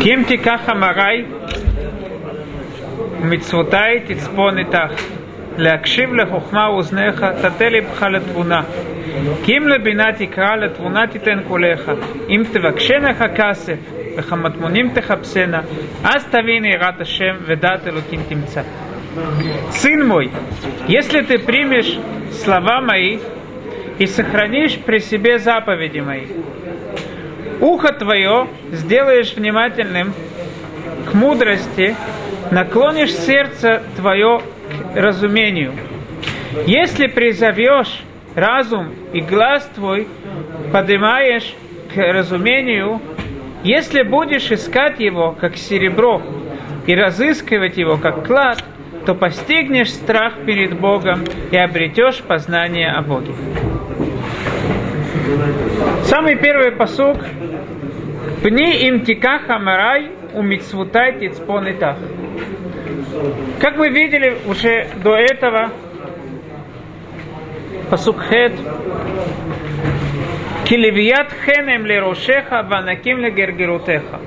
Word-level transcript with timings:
Ким 0.00 0.24
тикаха 0.24 0.74
марай, 0.74 1.24
מצוותי 3.20 4.00
תצפון 4.06 4.58
איתך, 4.58 4.92
להקשיב 5.58 6.14
לחוכמה 6.14 6.66
אוזניך, 6.66 7.26
תטה 7.42 7.68
לבך 7.68 8.02
לתבונה. 8.02 8.62
כי 9.44 9.56
אם 9.56 9.68
לבינה 9.68 10.12
תקרא, 10.12 10.56
לתבונה 10.56 11.06
תיתן 11.06 11.40
קולך. 11.48 11.92
אם 12.28 12.42
תבקשנך 12.52 13.24
כסף, 13.34 13.76
וכמטמונים 14.16 14.90
תחפשנה, 14.94 15.60
אז 16.04 16.24
תבין 16.24 16.64
יראת 16.64 17.00
השם 17.00 17.34
ודעת 17.46 17.86
אלוקים 17.86 18.20
תמצא. 18.28 18.62
Сын 19.70 20.06
мой, 20.06 20.30
если 20.86 21.22
ты 21.22 21.38
примешь 21.38 21.98
слова 22.30 22.80
мои 22.80 23.18
и 23.98 24.06
сохранишь 24.06 24.78
при 24.86 24.98
себе 25.00 25.38
заповеди 25.38 25.98
мои, 25.98 26.26
ухо 27.63 27.93
твое 27.93 28.47
сделаешь 28.71 29.33
внимательным 29.33 30.13
к 31.09 31.13
мудрости, 31.13 31.95
наклонишь 32.51 33.13
сердце 33.13 33.81
твое 33.95 34.41
к 34.93 34.95
разумению. 34.95 35.73
Если 36.67 37.07
призовешь 37.07 38.03
разум 38.35 38.93
и 39.13 39.21
глаз 39.21 39.69
твой, 39.75 40.07
поднимаешь 40.71 41.53
к 41.93 41.97
разумению, 41.97 43.01
если 43.63 44.03
будешь 44.03 44.51
искать 44.51 44.99
его, 44.99 45.31
как 45.31 45.55
серебро, 45.55 46.21
и 46.85 46.93
разыскивать 46.95 47.77
его, 47.77 47.97
как 47.97 48.27
клад, 48.27 48.63
то 49.05 49.15
постигнешь 49.15 49.89
страх 49.89 50.33
перед 50.45 50.77
Богом 50.77 51.23
и 51.51 51.57
обретешь 51.57 52.19
познание 52.19 52.91
о 52.91 53.01
Боге. 53.01 53.33
Самый 56.03 56.35
первый 56.35 56.71
посук 56.71 57.17
Пни 58.43 58.87
им 58.87 59.05
тикаха 59.05 59.57
марай 59.59 60.11
у 60.33 60.41
мицвутай 60.41 61.19
тицпон 61.19 61.65
Как 63.59 63.77
мы 63.77 63.89
видели 63.89 64.37
уже 64.47 64.87
до 65.03 65.15
этого, 65.15 65.71
посук 67.89 68.21
хет, 68.23 68.53
Килевият 70.65 71.27
хенем 71.45 71.85
лерошеха 71.85 72.63
ванаким 72.63 73.19
легергерутеха. 73.19 74.19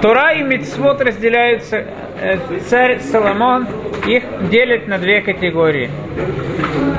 Тора 0.00 0.32
и 0.32 0.42
Мицвод 0.42 1.00
разделяются, 1.00 1.84
э, 2.20 2.38
царь 2.68 3.00
Соломон 3.00 3.66
их 4.06 4.22
делит 4.50 4.88
на 4.88 4.98
две 4.98 5.20
категории. 5.20 5.90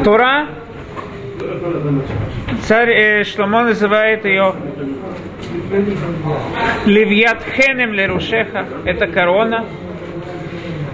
Тора, 0.04 0.48
царь 2.64 2.92
э, 2.92 3.24
Шломо 3.24 3.64
называет 3.64 4.26
ее 4.26 4.54
Левьят 6.86 7.44
Хенем 7.56 7.94
Лерушеха, 7.94 8.66
это 8.86 9.08
корона, 9.08 9.66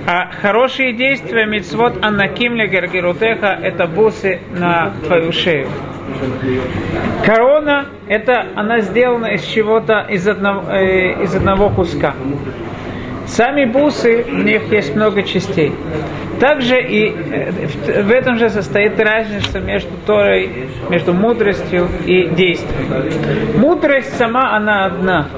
а 0.08 0.32
хорошие 0.42 0.94
действия 0.94 1.46
мицвод 1.46 1.94
Анаким 2.02 2.56
Легергерутеха 2.56 3.60
это 3.62 3.88
бусы 3.88 4.40
на 4.52 4.94
твою 5.06 5.32
шею. 5.32 5.68
Корона, 7.26 7.86
это 8.08 8.48
она 8.56 8.82
сделана 8.82 9.28
из 9.28 9.44
чего-то, 9.44 10.06
из 10.10 10.28
одного, 10.28 10.72
э, 10.72 11.24
из 11.24 11.36
одного 11.36 11.70
куска. 11.70 12.16
Сами 13.32 13.64
бусы, 13.64 14.24
в 14.24 14.44
них 14.44 14.64
есть 14.72 14.94
много 14.94 15.24
частей. 15.24 15.72
Также 16.42 16.82
и 16.82 17.10
э, 17.10 18.04
в 18.04 18.12
этом 18.12 18.38
же 18.38 18.50
состоит 18.50 19.00
разница 19.00 19.62
между 19.62 19.92
Торой, 20.06 20.50
между 20.90 21.14
мудростью 21.14 21.88
и 22.06 22.26
действием. 22.26 23.58
Мудрость 23.58 24.18
сама, 24.18 24.54
она 24.54 24.86
одна. 24.86 25.30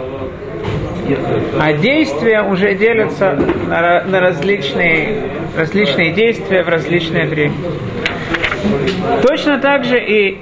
А 1.60 1.74
действия 1.74 2.42
уже 2.42 2.74
делятся 2.74 3.38
на, 3.68 4.04
на 4.06 4.20
различные, 4.20 5.26
различные 5.56 6.14
действия 6.14 6.64
в 6.64 6.70
различное 6.70 7.28
время. 7.28 7.54
Точно 9.22 9.60
так 9.60 9.84
же 9.84 10.00
и 10.00 10.40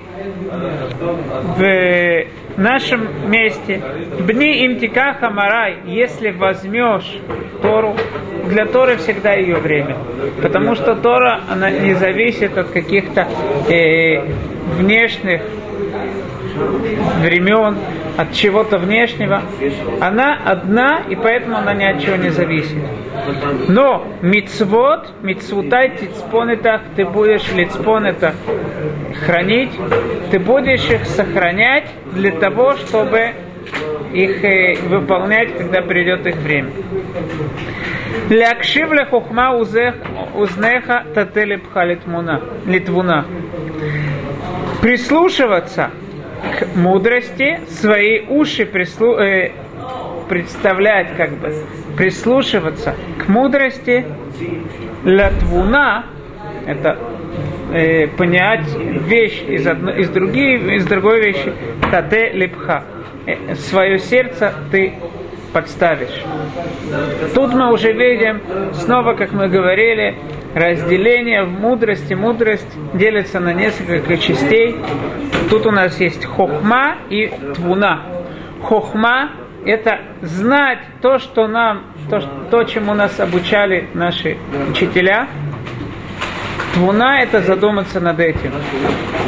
в 1.57 2.25
нашем 2.61 3.29
месте. 3.29 3.81
Бни 4.19 4.65
имтикаха 4.65 5.29
марай, 5.29 5.77
если 5.85 6.31
возьмешь 6.31 7.17
Тору, 7.61 7.95
для 8.47 8.65
Торы 8.65 8.97
всегда 8.97 9.33
ее 9.33 9.57
время. 9.57 9.97
Потому 10.41 10.75
что 10.75 10.95
Тора, 10.95 11.41
она 11.49 11.69
не 11.69 11.93
зависит 11.93 12.57
от 12.57 12.69
каких-то 12.69 13.27
э, 13.69 14.25
внешних 14.77 15.41
времен, 17.21 17.77
от 18.17 18.33
чего-то 18.33 18.77
внешнего. 18.77 19.41
Она 19.99 20.37
одна, 20.45 21.01
и 21.09 21.15
поэтому 21.15 21.57
она 21.57 21.73
ни 21.73 21.85
от 21.85 22.01
чего 22.01 22.15
не 22.15 22.29
зависит. 22.29 22.77
Но 23.67 24.07
мицвод, 24.21 25.13
мицвутай 25.21 25.97
тицпонетах, 25.97 26.81
ты 26.95 27.05
будешь 27.05 27.51
лицпонетах 27.51 28.35
хранить, 29.25 29.71
ты 30.31 30.39
будешь 30.39 30.89
их 30.89 31.05
сохранять 31.05 31.87
для 32.13 32.31
того, 32.31 32.75
чтобы 32.75 33.31
их 34.13 34.43
э, 34.43 34.75
выполнять, 34.87 35.57
когда 35.57 35.81
придет 35.81 36.25
их 36.25 36.35
время. 36.35 36.71
Лякшив 38.29 38.89
хухма 39.09 39.53
узнеха 39.55 41.05
тателепха 41.13 41.83
литвуна. 41.83 43.25
Прислушиваться 44.81 45.91
к 46.59 46.75
мудрости, 46.75 47.59
свои 47.69 48.21
уши 48.21 48.65
прислу, 48.65 49.17
э, 49.17 49.51
представлять, 50.27 51.15
как 51.17 51.31
бы, 51.37 51.53
прислушиваться 52.01 52.95
к 53.19 53.27
мудрости, 53.27 54.03
латвуна, 55.05 56.05
это 56.65 56.97
э, 57.71 58.07
понять 58.07 58.65
вещь 58.75 59.43
из, 59.47 59.67
одно, 59.67 59.91
из, 59.91 60.09
другие, 60.09 60.77
из 60.77 60.85
другой 60.87 61.21
вещи, 61.21 61.53
таде 61.91 62.31
лепха. 62.31 62.85
Э, 63.27 63.53
свое 63.53 63.99
сердце 63.99 64.51
ты 64.71 64.93
подставишь. 65.53 66.23
Тут 67.35 67.53
мы 67.53 67.71
уже 67.71 67.91
видим, 67.91 68.41
снова, 68.73 69.13
как 69.13 69.31
мы 69.31 69.47
говорили, 69.47 70.15
разделение 70.55 71.43
в 71.43 71.51
мудрости. 71.51 72.15
Мудрость 72.15 72.75
делится 72.95 73.39
на 73.39 73.53
несколько 73.53 74.17
частей. 74.17 74.75
Тут 75.51 75.67
у 75.67 75.71
нас 75.71 75.99
есть 75.99 76.25
хохма 76.25 76.95
и 77.11 77.31
твуна. 77.53 78.01
Хохма– 78.63 79.33
это 79.65 79.99
знать 80.21 80.79
то, 81.01 81.19
что 81.19 81.47
нам, 81.47 81.83
то, 82.09 82.21
то, 82.49 82.63
чему 82.63 82.93
нас 82.93 83.19
обучали 83.19 83.87
наши 83.93 84.37
учителя– 84.69 85.27
Твуна– 86.73 87.21
это 87.23 87.41
задуматься 87.41 87.99
над 87.99 88.19
этим. 88.19 88.53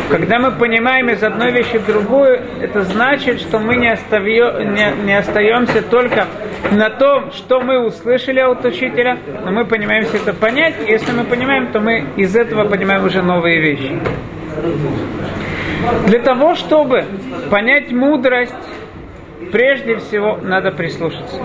Когда 0.09 0.39
мы 0.39 0.51
понимаем 0.51 1.09
из 1.09 1.23
одной 1.23 1.51
вещи 1.51 1.77
в 1.77 1.85
другую, 1.85 2.39
это 2.61 2.83
значит, 2.83 3.41
что 3.41 3.59
мы 3.59 3.75
не, 3.75 3.91
оставьё, 3.91 4.61
не, 4.61 4.91
не 5.03 5.17
остаемся 5.17 5.81
только 5.81 6.27
на 6.71 6.89
том, 6.89 7.31
что 7.33 7.61
мы 7.61 7.79
услышали 7.79 8.39
от 8.39 8.63
учителя, 8.63 9.17
но 9.43 9.51
мы 9.51 9.65
понимаем 9.65 10.05
все 10.05 10.17
это 10.17 10.33
понять. 10.33 10.75
И 10.87 10.91
если 10.91 11.11
мы 11.11 11.25
понимаем, 11.25 11.67
то 11.71 11.79
мы 11.79 12.05
из 12.15 12.35
этого 12.35 12.65
понимаем 12.65 13.03
уже 13.03 13.21
новые 13.21 13.59
вещи. 13.59 13.99
Для 16.07 16.19
того, 16.19 16.55
чтобы 16.55 17.03
понять 17.49 17.91
мудрость, 17.91 18.53
прежде 19.53 19.97
всего 19.97 20.39
надо 20.41 20.71
прислушаться. 20.71 21.37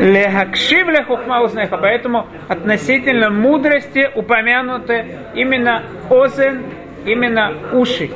Лехакшив 0.00 0.88
лехухма 0.88 1.42
узнеха. 1.42 1.78
Поэтому 1.78 2.26
относительно 2.48 3.30
мудрости 3.30 4.10
упомянуты 4.16 5.06
именно 5.34 5.84
озен, 6.10 6.64
именно 7.06 7.54
уши. 7.72 8.10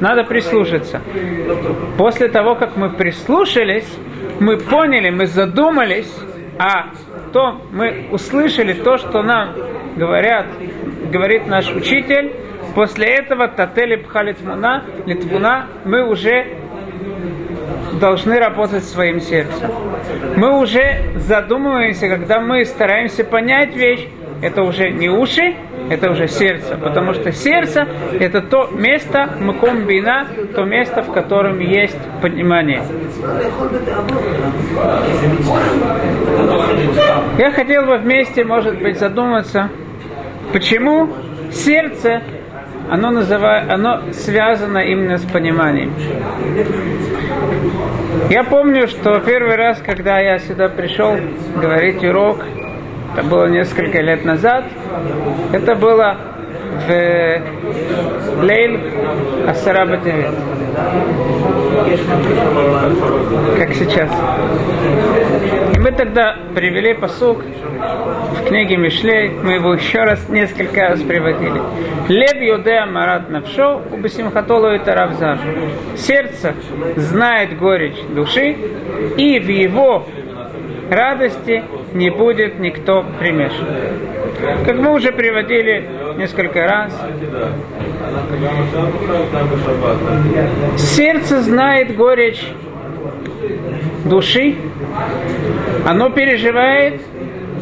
Надо 0.00 0.24
прислушаться. 0.24 1.00
После 1.96 2.28
того, 2.28 2.56
как 2.56 2.76
мы 2.76 2.90
прислушались, 2.90 3.88
мы 4.40 4.56
поняли, 4.56 5.10
мы 5.10 5.26
задумались, 5.26 6.12
а 6.58 6.90
то 7.32 7.62
мы 7.70 8.08
услышали 8.10 8.72
то, 8.72 8.98
что 8.98 9.22
нам 9.22 9.54
говорят, 9.96 10.46
говорит 11.12 11.46
наш 11.46 11.70
учитель, 11.70 12.32
после 12.74 13.06
этого 13.06 13.46
Татели 13.46 13.94
Пхалитмуна, 13.94 14.82
Литвуна, 15.06 15.66
мы 15.84 16.04
уже 16.04 16.59
должны 18.00 18.38
работать 18.38 18.84
своим 18.84 19.20
сердцем. 19.20 19.70
Мы 20.36 20.58
уже 20.58 21.12
задумываемся, 21.16 22.08
когда 22.08 22.40
мы 22.40 22.64
стараемся 22.64 23.24
понять 23.24 23.76
вещь, 23.76 24.08
это 24.42 24.62
уже 24.62 24.90
не 24.90 25.10
уши, 25.10 25.54
это 25.90 26.10
уже 26.10 26.26
сердце. 26.26 26.76
Потому 26.76 27.12
что 27.12 27.30
сердце– 27.30 27.86
это 28.20 28.40
то 28.40 28.68
место, 28.72 29.34
мкомбина, 29.38 30.26
то 30.54 30.64
место, 30.64 31.02
в 31.02 31.12
котором 31.12 31.60
есть 31.60 31.98
понимание. 32.22 32.82
Я 37.38 37.50
хотел 37.52 37.84
бы 37.84 37.98
вместе, 37.98 38.44
может 38.44 38.80
быть, 38.80 38.98
задуматься, 38.98 39.68
почему 40.52 41.10
сердце 41.52 42.22
оно, 42.90 43.10
называет, 43.10 43.70
оно 43.70 44.00
связано 44.12 44.78
именно 44.78 45.18
с 45.18 45.24
пониманием. 45.24 45.92
Я 48.28 48.44
помню, 48.44 48.86
что 48.88 49.18
первый 49.20 49.56
раз, 49.56 49.80
когда 49.84 50.20
я 50.20 50.38
сюда 50.38 50.68
пришел 50.68 51.16
говорить 51.56 52.04
урок, 52.04 52.44
это 53.16 53.26
было 53.26 53.46
несколько 53.46 54.00
лет 54.00 54.24
назад, 54.24 54.64
это 55.52 55.74
было 55.74 56.16
в 56.86 58.42
Лейль 58.42 58.80
Асараба 59.48 59.98
Как 63.58 63.74
сейчас. 63.74 64.10
Тогда 66.00 66.34
привели 66.54 66.94
посук 66.94 67.44
в 67.44 68.48
книге 68.48 68.78
Мишлей, 68.78 69.28
мы 69.28 69.52
его 69.56 69.74
еще 69.74 70.02
раз 70.02 70.30
несколько 70.30 70.88
раз 70.88 71.02
приводили. 71.02 71.60
Лев 72.08 72.40
Юдея 72.40 72.86
Марат 72.86 73.28
Навшо, 73.28 73.82
Убасимхатолу 73.92 74.72
и 74.72 74.78
Таравзар. 74.78 75.38
Сердце 75.98 76.54
знает 76.96 77.58
горечь 77.58 77.98
души, 78.14 78.56
и 79.18 79.38
в 79.40 79.48
его 79.50 80.06
радости 80.90 81.64
не 81.92 82.08
будет 82.08 82.58
никто 82.58 83.04
примешан. 83.18 83.66
Как 84.64 84.78
мы 84.78 84.94
уже 84.94 85.12
приводили 85.12 85.86
несколько 86.16 86.66
раз, 86.66 86.98
сердце 90.78 91.42
знает 91.42 91.94
горечь 91.94 92.42
души, 94.06 94.56
оно 95.86 96.10
переживает, 96.10 97.00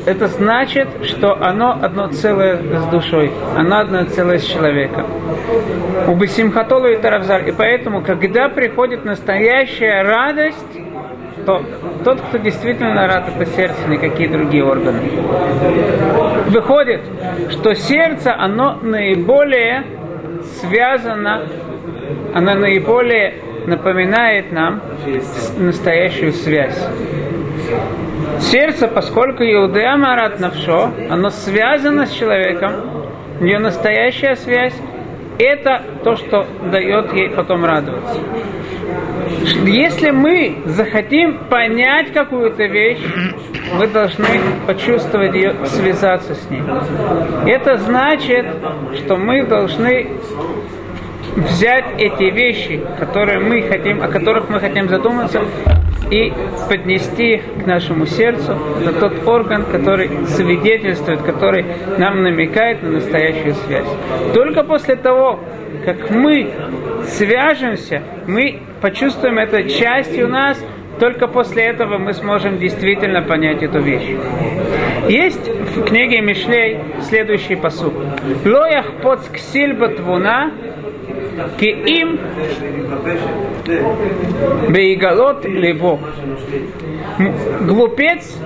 это 0.06 0.28
значит, 0.28 0.88
что 1.02 1.34
оно 1.42 1.78
одно 1.82 2.08
целое 2.08 2.56
с 2.56 2.86
душой, 2.86 3.30
оно 3.56 3.80
одно 3.80 4.04
целое 4.04 4.38
с 4.38 4.44
человеком. 4.44 5.06
У 6.06 6.14
Бесимхатолу 6.14 6.88
и 6.88 6.96
Таравзар. 6.96 7.46
И 7.46 7.52
поэтому, 7.52 8.02
когда 8.02 8.48
приходит 8.48 9.04
настоящая 9.04 10.02
радость, 10.02 10.78
то 11.44 11.62
тот, 12.04 12.20
кто 12.20 12.38
действительно 12.38 13.06
рад, 13.06 13.28
это 13.28 13.46
сердце, 13.50 13.86
никакие 13.88 14.28
другие 14.28 14.64
органы. 14.64 15.00
Выходит, 16.48 17.02
что 17.50 17.74
сердце, 17.74 18.34
оно 18.34 18.78
наиболее 18.82 19.84
связано, 20.60 21.42
оно 22.34 22.54
наиболее 22.54 23.34
напоминает 23.66 24.52
нам 24.52 24.80
настоящую 25.58 26.32
связь. 26.32 26.78
Сердце, 28.40 28.88
поскольку 28.88 29.42
Иудея 29.42 29.96
Марат 29.96 30.40
Навшо, 30.40 30.90
оно 31.10 31.30
связано 31.30 32.06
с 32.06 32.12
человеком, 32.12 32.72
у 33.40 33.44
нее 33.44 33.58
настоящая 33.58 34.36
связь, 34.36 34.74
это 35.38 35.82
то, 36.02 36.16
что 36.16 36.46
дает 36.70 37.12
ей 37.12 37.30
потом 37.30 37.64
радоваться. 37.64 38.18
Если 39.64 40.10
мы 40.10 40.58
захотим 40.64 41.38
понять 41.48 42.12
какую-то 42.12 42.64
вещь, 42.64 42.98
мы 43.74 43.86
должны 43.86 44.40
почувствовать 44.66 45.34
ее, 45.34 45.54
связаться 45.66 46.34
с 46.34 46.50
ней. 46.50 46.62
Это 47.46 47.76
значит, 47.76 48.46
что 48.96 49.16
мы 49.16 49.44
должны 49.44 50.08
взять 51.36 51.84
эти 51.98 52.24
вещи, 52.24 52.80
которые 52.98 53.38
мы 53.38 53.62
хотим, 53.62 54.02
о 54.02 54.08
которых 54.08 54.48
мы 54.48 54.58
хотим 54.58 54.88
задуматься, 54.88 55.42
и 56.10 56.32
поднести 56.68 57.42
к 57.62 57.66
нашему 57.66 58.06
сердцу. 58.06 58.56
Это 58.80 58.92
тот 58.92 59.26
орган, 59.26 59.64
который 59.64 60.10
свидетельствует, 60.26 61.22
который 61.22 61.64
нам 61.98 62.22
намекает 62.22 62.82
на 62.82 62.90
настоящую 62.90 63.54
связь. 63.54 63.88
Только 64.34 64.64
после 64.64 64.96
того, 64.96 65.40
как 65.84 66.10
мы 66.10 66.50
свяжемся, 67.06 68.02
мы 68.26 68.60
почувствуем 68.80 69.38
это 69.38 69.68
частью 69.68 70.28
нас, 70.28 70.62
только 70.98 71.28
после 71.28 71.64
этого 71.64 71.98
мы 71.98 72.12
сможем 72.12 72.58
действительно 72.58 73.22
понять 73.22 73.62
эту 73.62 73.80
вещь. 73.80 74.16
Есть 75.08 75.48
в 75.48 75.84
книге 75.84 76.20
Мишлей 76.20 76.78
следующий 77.02 77.54
посуд. 77.54 77.94
Лоях 78.44 78.92
под 79.02 79.20
ксильба 79.28 79.88
твуна 79.88 80.50
Ки 81.58 81.66
им 81.66 82.18
бейгалот 84.68 85.44
либо 85.44 85.98
глупец 87.60 88.36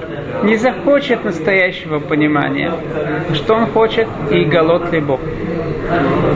не 0.44 0.56
захочет 0.56 1.25
настоящего 1.25 1.99
понимания, 2.00 2.73
что 3.35 3.55
он 3.55 3.67
хочет 3.67 4.09
и 4.31 4.44
голод 4.44 4.93
либо. 4.93 5.19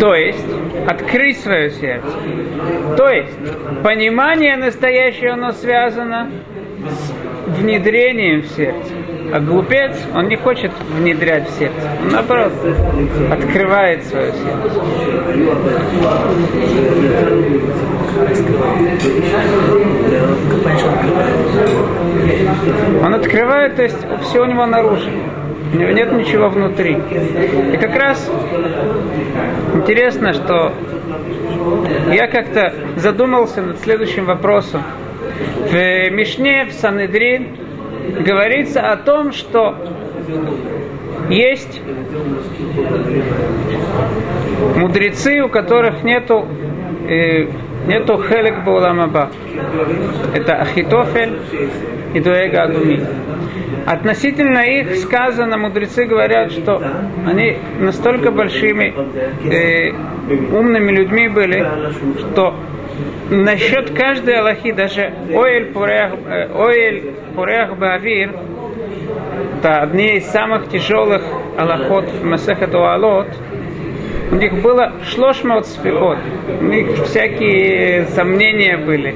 То 0.00 0.14
есть, 0.14 0.44
открыть 0.86 1.40
свое 1.40 1.70
сердце. 1.70 2.08
То 2.96 3.08
есть, 3.08 3.36
понимание 3.82 4.56
настоящее, 4.56 5.32
оно 5.32 5.52
связано 5.52 6.30
с 6.88 7.58
внедрением 7.58 8.42
в 8.42 8.46
сердце. 8.48 8.92
А 9.32 9.40
глупец, 9.40 9.92
он 10.14 10.28
не 10.28 10.36
хочет 10.36 10.70
внедрять 10.96 11.48
в 11.48 11.58
сердце. 11.58 11.88
Он, 12.02 12.08
наоборот, 12.08 12.52
открывает 13.30 14.04
свое 14.04 14.32
сердце. 14.32 14.66
Он 23.02 23.14
открывает, 23.14 23.76
то 23.76 23.82
есть 23.82 23.98
все 24.22 24.42
у 24.42 24.46
него 24.46 24.66
наружу. 24.66 25.10
У 25.72 25.76
него 25.76 25.90
нет 25.90 26.12
ничего 26.12 26.48
внутри. 26.48 26.96
И 27.72 27.76
как 27.76 27.96
раз 27.96 28.30
интересно, 29.74 30.32
что 30.32 30.72
я 32.12 32.28
как-то 32.28 32.72
задумался 32.96 33.62
над 33.62 33.80
следующим 33.80 34.24
вопросом. 34.24 34.82
В 35.70 36.10
Мишне, 36.10 36.64
в 36.66 36.72
Санедрин, 36.72 37.65
говорится 38.20 38.80
о 38.92 38.96
том, 38.96 39.32
что 39.32 39.76
есть 41.28 41.80
мудрецы, 44.76 45.42
у 45.42 45.48
которых 45.48 46.02
нету 46.02 46.46
э, 47.08 47.46
нету 47.86 48.22
хелек 48.22 48.64
бауламаба. 48.64 49.30
Это 50.34 50.54
Ахитофель 50.54 51.38
и 52.14 52.20
Дуэга 52.20 52.62
Агуми. 52.64 53.00
Относительно 53.86 54.58
их 54.58 54.96
сказано, 54.96 55.56
мудрецы 55.58 56.06
говорят, 56.06 56.50
что 56.50 56.82
они 57.26 57.56
настолько 57.78 58.30
большими 58.30 58.94
э, 59.44 59.92
умными 60.52 60.90
людьми 60.90 61.28
были, 61.28 61.64
что 62.18 62.54
насчет 63.30 63.90
каждой 63.90 64.38
Аллахи, 64.38 64.72
даже 64.72 65.12
Оэль 65.30 65.66
Пурех, 67.34 67.70
э, 67.70 67.74
Бавир, 67.74 68.34
это 69.58 69.82
одни 69.82 70.16
из 70.16 70.26
самых 70.26 70.68
тяжелых 70.68 71.22
Аллахот 71.56 72.08
в 72.08 72.24
Масехет 72.24 72.74
Уалот, 72.74 73.28
у 74.30 74.34
них 74.34 74.54
было 74.54 74.92
шлошмот 75.04 75.66
сфикот, 75.66 76.18
у 76.60 76.64
них 76.64 77.04
всякие 77.04 78.06
сомнения 78.06 78.76
были. 78.76 79.14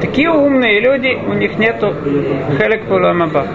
Такие 0.00 0.30
умные 0.30 0.80
люди, 0.80 1.16
у 1.26 1.32
них 1.32 1.58
нету 1.58 1.94
хелек 2.58 2.84
пуламаба. 2.84 3.46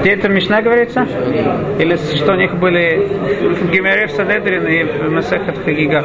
Где 0.00 0.10
это? 0.10 0.28
Мишна 0.28 0.60
говорится? 0.60 1.06
Или 1.78 1.96
что 1.96 2.32
у 2.32 2.36
них 2.36 2.54
были 2.56 3.08
в 3.54 3.70
Гимере 3.70 4.06
в 4.06 4.10
Садедрин 4.10 4.66
и 4.66 4.84
в 4.84 5.10
Масехат 5.10 5.58
Хагига? 5.64 6.04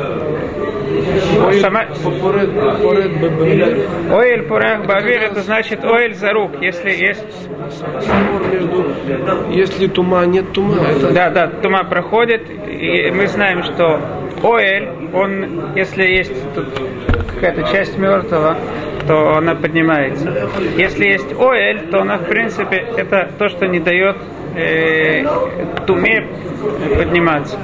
Оэль 4.11 4.43
пурах 4.43 4.85
бавир, 4.85 5.23
это 5.23 5.41
значит 5.41 5.83
оэль 5.83 6.15
за 6.15 6.33
рук, 6.33 6.51
если 6.61 6.91
есть... 6.91 7.23
Если 9.49 9.87
тума, 9.87 10.25
нет 10.25 10.51
тума. 10.53 10.77
Да, 11.13 11.29
да, 11.29 11.47
тума 11.47 11.83
проходит, 11.83 12.43
и 12.67 13.11
мы 13.11 13.27
знаем, 13.27 13.63
что 13.63 13.99
оэль, 14.43 14.89
он, 15.13 15.75
если 15.75 16.03
есть 16.03 16.33
какая-то 17.35 17.71
часть 17.71 17.97
мертвого, 17.97 18.57
то 19.07 19.37
она 19.37 19.55
поднимается. 19.55 20.49
Если 20.77 21.05
есть 21.05 21.33
оэль, 21.33 21.89
то 21.91 22.01
она, 22.01 22.17
в 22.17 22.25
принципе, 22.25 22.85
это 22.97 23.29
то, 23.37 23.49
что 23.49 23.67
не 23.67 23.79
дает 23.79 24.17
э, 24.55 25.25
туме 25.85 26.27
подниматься. 26.97 27.57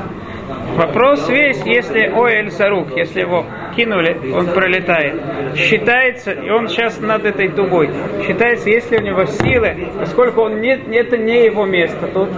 Вопрос 0.76 1.28
весь, 1.30 1.62
если 1.66 2.02
Оэль 2.02 2.52
Сарук, 2.52 2.96
если 2.96 3.22
его 3.22 3.46
кинули, 3.76 4.18
он 4.34 4.48
пролетает. 4.48 5.22
Считается, 5.56 6.32
и 6.32 6.50
он 6.50 6.68
сейчас 6.68 7.00
над 7.00 7.26
этой 7.26 7.50
дугой, 7.50 7.90
считается, 8.26 8.70
если 8.70 8.98
у 8.98 9.02
него 9.02 9.26
силы, 9.26 9.90
поскольку 10.00 10.42
он 10.42 10.62
не, 10.62 10.74
это 10.74 11.18
не 11.18 11.46
его 11.46 11.66
место 11.66 12.08
тут, 12.08 12.30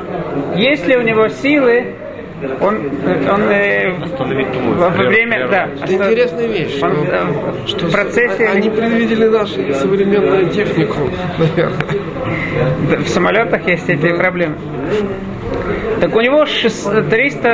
если 0.56 0.96
у 0.96 1.02
него 1.02 1.28
силы, 1.28 1.96
он, 2.60 2.90
он 3.30 3.42
э, 3.52 3.92
во 4.78 4.90
время, 4.90 5.48
да, 5.48 5.70
это 5.84 5.94
интересная 5.94 6.48
вещь, 6.48 6.82
он, 6.82 6.92
э, 7.08 7.68
что 7.68 7.88
в 7.88 7.92
процессе 7.92 8.48
они 8.48 8.70
предвидели 8.70 9.28
нашу 9.28 9.74
современную 9.74 10.50
технику, 10.50 10.98
наверное. 11.38 13.02
В 13.04 13.08
самолетах 13.08 13.68
есть 13.68 13.90
эти 13.90 14.12
проблемы. 14.16 14.58
Так 16.00 16.16
у 16.16 16.22
него 16.22 16.46
300 16.46 17.50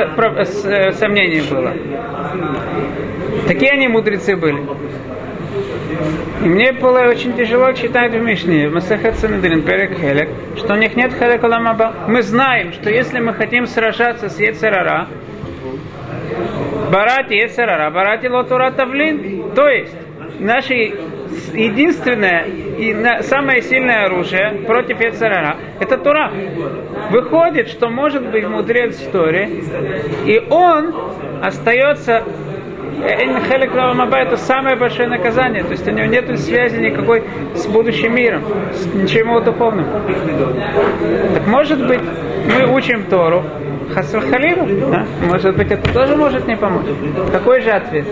э, 0.64 0.92
сомнений 0.92 1.42
было. 1.50 1.72
Такие 3.46 3.72
они 3.72 3.88
мудрецы 3.88 4.36
были. 4.36 4.62
И 6.44 6.48
мне 6.48 6.72
было 6.72 7.00
очень 7.00 7.36
тяжело 7.36 7.72
читать 7.72 8.12
в 8.12 8.20
Мишне, 8.20 8.68
в 8.68 8.74
Масахат 8.74 9.16
Санедрин, 9.16 9.62
Перек 9.62 9.98
Хелек, 9.98 10.28
что 10.56 10.74
у 10.74 10.76
них 10.76 10.94
нет 10.96 11.12
Хелек. 11.12 11.42
Мы 12.06 12.22
знаем, 12.22 12.72
что 12.72 12.90
если 12.90 13.18
мы 13.18 13.34
хотим 13.34 13.66
сражаться 13.66 14.28
с 14.28 14.38
Ецерара, 14.38 15.08
Барати 16.92 17.34
Ецерара, 17.34 17.90
Барати 17.90 18.28
Лотура 18.28 18.70
Тавлин, 18.70 19.50
то 19.54 19.68
есть 19.68 19.94
наше 20.38 20.94
единственное 21.54 22.44
и 22.44 22.94
самое 23.22 23.62
сильное 23.62 24.06
оружие 24.06 24.62
против 24.66 25.00
Ецерара– 25.00 25.56
это 25.80 25.96
Тура. 25.98 26.32
Выходит, 27.10 27.68
что 27.68 27.88
может 27.88 28.30
быть 28.30 28.46
мудрец 28.46 28.96
в 28.96 29.10
Торе, 29.10 29.48
и 30.26 30.42
он 30.50 30.94
остается 31.42 32.24
Хелек 32.98 33.74
Маба 33.74 34.16
это 34.18 34.36
самое 34.36 34.76
большое 34.76 35.08
наказание. 35.08 35.62
То 35.62 35.70
есть 35.70 35.86
у 35.86 35.90
него 35.90 36.06
нет 36.06 36.38
связи 36.40 36.80
никакой 36.80 37.22
с 37.54 37.66
будущим 37.66 38.14
миром, 38.14 38.42
с 38.72 38.86
ничем 38.86 39.28
духовным. 39.44 39.86
Так 41.34 41.46
может 41.46 41.86
быть, 41.86 42.00
мы 42.46 42.74
учим 42.74 43.04
Тору, 43.04 43.44
Хасвахалину, 43.94 44.90
да? 44.90 45.06
может 45.22 45.56
быть, 45.56 45.70
это 45.70 45.92
тоже 45.92 46.16
может 46.16 46.46
не 46.46 46.56
помочь. 46.56 46.86
Какой 47.32 47.60
же 47.60 47.70
ответ? 47.70 48.06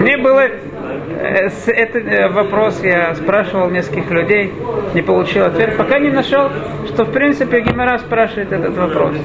Мне 0.00 0.16
было 0.16 0.40
э, 0.40 1.48
этот 1.66 2.06
э, 2.06 2.28
вопрос 2.28 2.80
я 2.82 3.14
спрашивал 3.14 3.70
нескольких 3.70 4.10
людей, 4.10 4.52
не 4.94 5.02
получил 5.02 5.44
ответ, 5.44 5.76
пока 5.76 5.98
не 5.98 6.10
нашел, 6.10 6.50
что 6.86 7.04
в 7.04 7.12
принципе 7.12 7.60
Гимара 7.60 7.98
спрашивает 7.98 8.52
этот 8.52 8.76
вопрос. 8.76 9.16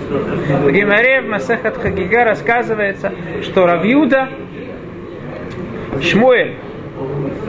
В 0.64 0.72
Гимаре 0.72 1.22
в 1.22 1.28
Масахат 1.28 1.78
Хагига 1.78 2.24
рассказывается, 2.24 3.12
что 3.44 3.68
Равьюда 3.68 4.30
Шмуэль, 6.02 6.56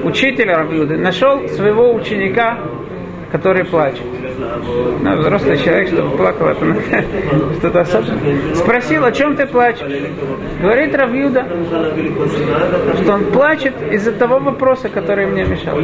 учитель 0.03 0.51
Равьюды, 0.51 0.97
нашел 0.97 1.49
своего 1.49 1.95
ученика, 1.95 2.59
который 3.31 3.65
плачет. 3.65 4.05
Ну, 5.01 5.17
взрослый 5.17 5.59
человек, 5.59 5.89
чтобы 5.89 6.17
плакал, 6.17 6.49
это 6.49 6.65
что-то 7.59 7.81
особенное. 7.81 8.55
Спросил, 8.55 9.05
о 9.05 9.13
чем 9.13 9.37
ты 9.37 9.47
плачешь? 9.47 9.87
Говорит 10.61 10.95
Равьюда, 10.95 11.45
что 13.03 13.13
он 13.13 13.25
плачет 13.27 13.75
из-за 13.93 14.13
того 14.13 14.39
вопроса, 14.39 14.89
который 14.89 15.27
мне 15.27 15.45
мешал. 15.45 15.79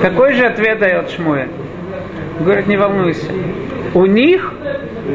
Какой 0.00 0.34
же 0.34 0.46
ответ 0.46 0.78
дает 0.78 1.10
Шмуэль? 1.10 1.50
Говорит, 2.40 2.66
не 2.66 2.76
волнуйся. 2.76 3.30
У 3.94 4.06
них 4.06 4.52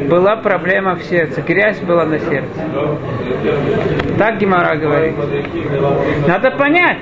была 0.08 0.36
проблема 0.36 0.94
в 0.94 1.02
сердце, 1.02 1.42
грязь 1.42 1.80
была 1.80 2.04
на 2.04 2.18
сердце. 2.18 2.60
Так 4.18 4.38
Гимара 4.38 4.76
говорит. 4.76 5.14
Надо 6.26 6.50
понять. 6.52 6.98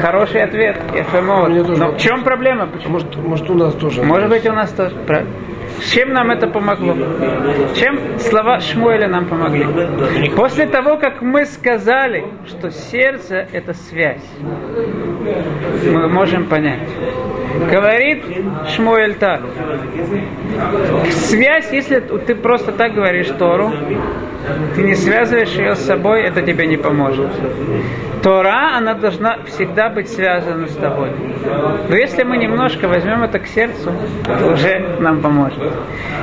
Хороший 0.00 0.42
ответ. 0.42 0.76
Но 1.76 1.92
в 1.92 1.98
чем 1.98 2.22
проблема? 2.24 2.66
Почему? 2.66 2.92
Может, 2.94 3.16
может 3.16 3.50
у 3.50 3.54
нас 3.54 3.74
тоже. 3.74 4.02
Может 4.02 4.28
быть 4.28 4.46
у 4.46 4.52
нас 4.52 4.70
тоже. 4.72 4.94
Чем 5.92 6.12
нам 6.12 6.30
это 6.30 6.46
помогло? 6.46 6.94
Чем 7.74 8.18
слова 8.18 8.60
Шмуэля 8.60 9.08
нам 9.08 9.26
помогли? 9.26 9.66
После 10.36 10.66
того, 10.66 10.98
как 10.98 11.22
мы 11.22 11.46
сказали, 11.46 12.24
что 12.46 12.70
сердце– 12.70 13.46
это 13.52 13.72
связь, 13.72 14.26
мы 15.84 16.08
можем 16.08 16.46
понять. 16.46 16.88
Говорит 17.70 18.24
Шмуэль 18.74 19.14
так. 19.14 19.42
Связь, 21.10 21.72
если 21.72 22.00
ты 22.00 22.34
просто 22.34 22.72
так 22.72 22.94
говоришь 22.94 23.28
Тору, 23.38 23.72
ты 24.74 24.82
не 24.82 24.94
связываешь 24.94 25.50
ее 25.50 25.74
с 25.74 25.80
собой, 25.80 26.22
это 26.22 26.42
тебе 26.42 26.66
не 26.66 26.76
поможет. 26.76 27.30
Тора, 28.22 28.76
она 28.76 28.94
должна 28.94 29.38
всегда 29.46 29.88
быть 29.88 30.08
связана 30.08 30.66
с 30.66 30.76
тобой. 30.76 31.10
Но 31.88 31.96
если 31.96 32.22
мы 32.22 32.36
немножко 32.36 32.86
возьмем 32.86 33.22
это 33.22 33.38
к 33.38 33.46
сердцу, 33.46 33.92
это 34.28 34.52
уже 34.52 34.96
нам 35.00 35.20
поможет. 35.20 35.58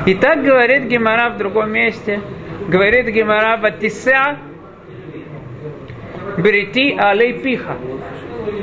И 0.05 0.13
так 0.13 0.43
говорит 0.43 0.83
Гемара 0.83 1.31
в 1.31 1.37
другом 1.37 1.71
месте. 1.71 2.21
Говорит 2.67 3.07
Гемара 3.07 3.57
Ватиса 3.57 4.37
Берити 6.37 6.95
Алей 6.97 7.33
Пиха. 7.33 7.77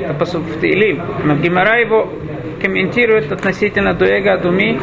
Это 0.01 0.13
посуд 0.13 0.43
в 0.43 0.59
Таилим. 0.59 1.01
Но 1.23 1.35
Гемара 1.35 1.79
его 1.79 2.09
комментирует 2.65 3.31
относительно 3.31 3.93
Дуэга 3.93 4.37
Думи 4.37 4.79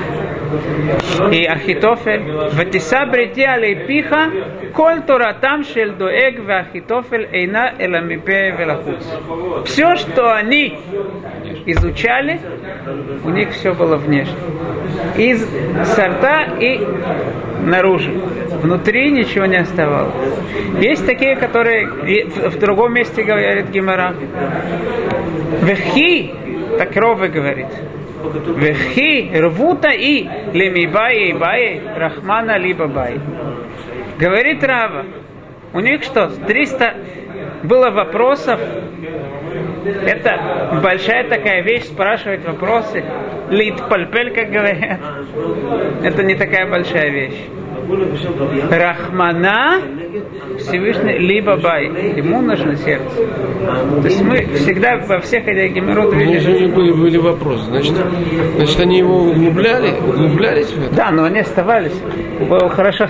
и 1.32 1.44
Ахитофель. 1.46 2.22
Ветиса 2.52 3.06
брити 3.06 3.40
алей 3.40 3.74
пиха, 3.74 4.30
коль 4.72 5.02
торатам 5.02 5.64
шель 5.64 5.90
дуэг 5.92 6.38
в 6.44 6.48
Ахитофель 6.48 7.28
эйна 7.32 7.74
эламипе 7.78 8.54
велахуц. 8.56 9.04
Все, 9.66 9.96
что 9.96 10.32
они 10.32 10.78
изучали, 11.66 12.40
у 13.24 13.30
них 13.30 13.50
все 13.50 13.74
было 13.74 13.96
внешне. 13.96 14.36
Из 15.16 15.44
сорта 15.96 16.44
и 16.60 16.80
наружу. 17.64 18.12
Внутри 18.62 19.10
ничего 19.10 19.46
не 19.46 19.56
оставалось. 19.56 20.14
Есть 20.80 21.04
такие, 21.04 21.34
которые 21.34 21.86
в 21.86 22.58
другом 22.60 22.94
месте 22.94 23.24
говорит 23.24 23.70
Гимара. 23.70 24.14
Вехи, 25.62 26.32
так 26.78 26.96
Ровы 26.96 27.28
говорит. 27.28 27.68
Вехи 28.56 29.30
рвута 29.36 29.90
и 29.90 30.28
лемибай 30.52 31.30
и 31.30 31.32
бай 31.32 31.82
рахмана 31.96 32.56
либо 32.56 32.86
бай. 32.86 33.20
Говорит 34.18 34.62
Рава, 34.62 35.04
у 35.72 35.80
них 35.80 36.02
что, 36.04 36.28
300 36.28 36.94
было 37.64 37.90
вопросов, 37.90 38.60
это 39.84 40.80
большая 40.82 41.28
такая 41.28 41.62
вещь, 41.62 41.84
спрашивать 41.84 42.44
вопросы. 42.44 43.04
Лит 43.50 43.76
пальпель, 43.88 44.32
как 44.32 44.50
говорят. 44.50 45.00
Это 46.02 46.22
не 46.22 46.34
такая 46.34 46.70
большая 46.70 47.10
вещь. 47.10 47.38
Рахмана 48.70 49.80
Всевышний 50.58 51.18
либо 51.18 51.56
бай. 51.56 51.86
Ему 52.16 52.40
нужно 52.40 52.76
сердце. 52.76 53.16
То 53.16 54.04
есть 54.04 54.22
мы 54.22 54.46
всегда 54.54 54.98
во 54.98 55.20
всех 55.20 55.46
этих 55.46 55.74
гемерот 55.74 56.14
видели... 56.14 56.38
же 56.38 56.52
не 56.52 56.66
были, 56.66 56.92
были 56.92 57.16
вопросы. 57.16 57.64
Значит, 57.64 57.94
значит, 58.56 58.80
они 58.80 58.98
его 58.98 59.22
углубляли, 59.22 59.92
углублялись 60.06 60.70
в 60.72 60.84
это? 60.84 60.94
Да, 60.94 61.10
но 61.10 61.24
они 61.24 61.40
оставались. 61.40 61.94
Был 62.48 62.68
хорошо, 62.68 63.08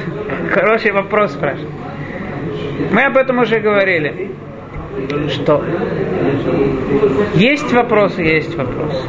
хороший 0.51 0.93
вопрос 0.93 1.33
спрашивать. 1.33 1.69
Мы 2.91 3.05
об 3.05 3.17
этом 3.17 3.39
уже 3.39 3.61
говорили 3.61 4.31
что 5.29 5.65
есть 7.35 7.73
вопросы, 7.73 8.23
есть 8.23 8.55
вопросы. 8.57 9.03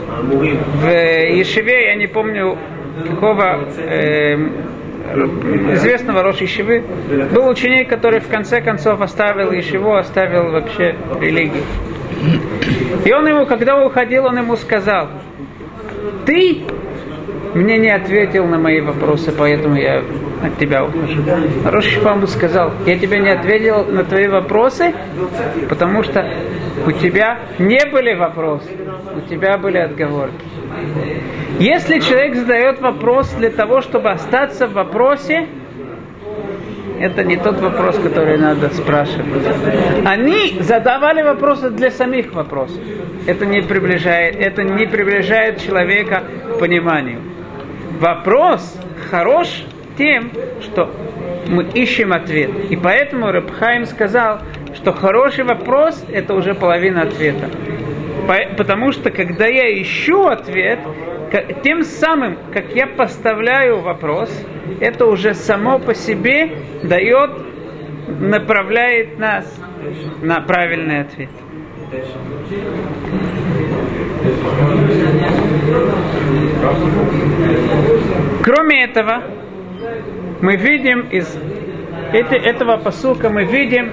В 0.82 0.88
Ешеве, 0.88 1.88
я 1.88 1.96
не 1.96 2.08
помню, 2.08 2.58
какого 3.10 3.68
э, 3.78 4.38
известного 5.74 6.24
Рош 6.24 6.42
Ишивы, 6.42 6.84
был 7.32 7.48
ученик, 7.48 7.90
который 7.90 8.20
в 8.20 8.28
конце 8.28 8.62
концов 8.62 9.02
оставил 9.02 9.52
Ишиву, 9.52 9.96
оставил 9.96 10.52
вообще 10.52 10.96
религию. 11.20 11.64
И 13.06 13.12
он 13.12 13.28
ему, 13.28 13.46
когда 13.46 13.84
уходил, 13.86 14.26
он 14.26 14.38
ему 14.38 14.56
сказал, 14.56 15.10
ты 16.26 16.62
мне 17.54 17.78
не 17.78 17.90
ответил 17.90 18.46
на 18.48 18.58
мои 18.58 18.82
вопросы, 18.82 19.32
поэтому 19.38 19.76
я 19.76 20.02
от 20.44 20.58
тебя 20.58 20.86
ухожу. 20.86 21.22
Рош 21.66 21.86
Шифаму 21.86 22.28
сказал, 22.28 22.72
я 22.86 22.98
тебе 22.98 23.20
не 23.20 23.30
ответил 23.30 23.86
на 23.86 24.04
твои 24.04 24.28
вопросы, 24.28 24.94
потому 25.70 26.04
что 26.04 26.26
у 26.86 26.92
тебя 26.92 27.40
не 27.60 27.86
были 27.92 28.14
вопросы, 28.14 28.70
у 29.16 29.30
тебя 29.30 29.58
были 29.58 29.78
отговорки. 29.78 30.46
Если 31.60 32.00
человек 32.00 32.36
задает 32.36 32.82
вопрос 32.82 33.32
для 33.34 33.50
того, 33.50 33.82
чтобы 33.82 34.10
остаться 34.12 34.68
в 34.68 34.74
вопросе, 34.74 35.48
это 37.00 37.24
не 37.24 37.38
тот 37.38 37.60
вопрос, 37.60 37.98
который 38.00 38.38
надо 38.38 38.70
спрашивать. 38.70 39.44
Они 40.06 40.58
задавали 40.62 41.22
вопросы 41.22 41.70
для 41.70 41.92
самих 41.92 42.34
вопросов. 42.34 42.82
Это 43.28 43.46
не 43.46 43.62
приближает, 43.62 44.36
это 44.36 44.64
не 44.64 44.86
приближает 44.86 45.62
человека 45.62 46.24
к 46.54 46.60
пониманию. 46.60 47.20
Вопрос 48.00 48.78
хорош 49.10 49.64
тем, 49.98 50.32
что 50.62 50.92
мы 51.48 51.64
ищем 51.64 52.14
ответ. 52.14 52.50
И 52.70 52.76
поэтому 52.76 53.32
Рабхайм 53.32 53.86
сказал, 53.86 54.40
что 54.76 54.92
хороший 54.92 55.44
вопрос– 55.44 56.04
это 56.12 56.34
уже 56.34 56.54
половина 56.54 57.04
ответа. 57.04 57.50
Потому 58.58 58.92
что 58.92 59.12
когда 59.12 59.48
я 59.48 59.82
ищу 59.82 60.28
ответ, 60.28 60.80
тем 61.64 61.84
самым, 61.84 62.38
как 62.54 62.76
я 62.76 62.88
поставляю 62.88 63.82
вопрос, 63.82 64.30
это 64.80 65.06
уже 65.06 65.34
само 65.34 65.80
по 65.80 65.94
себе 65.94 66.52
дает, 66.84 67.32
направляет 68.08 69.18
нас 69.18 69.46
на 70.22 70.42
правильный 70.42 71.02
ответ. 71.02 71.30
Кроме 78.44 78.84
этого, 78.84 79.24
мы 80.42 80.56
видим 80.56 81.02
из 81.10 81.38
этого 82.12 82.78
посука, 82.78 83.30
мы 83.30 83.46
видим 83.46 83.92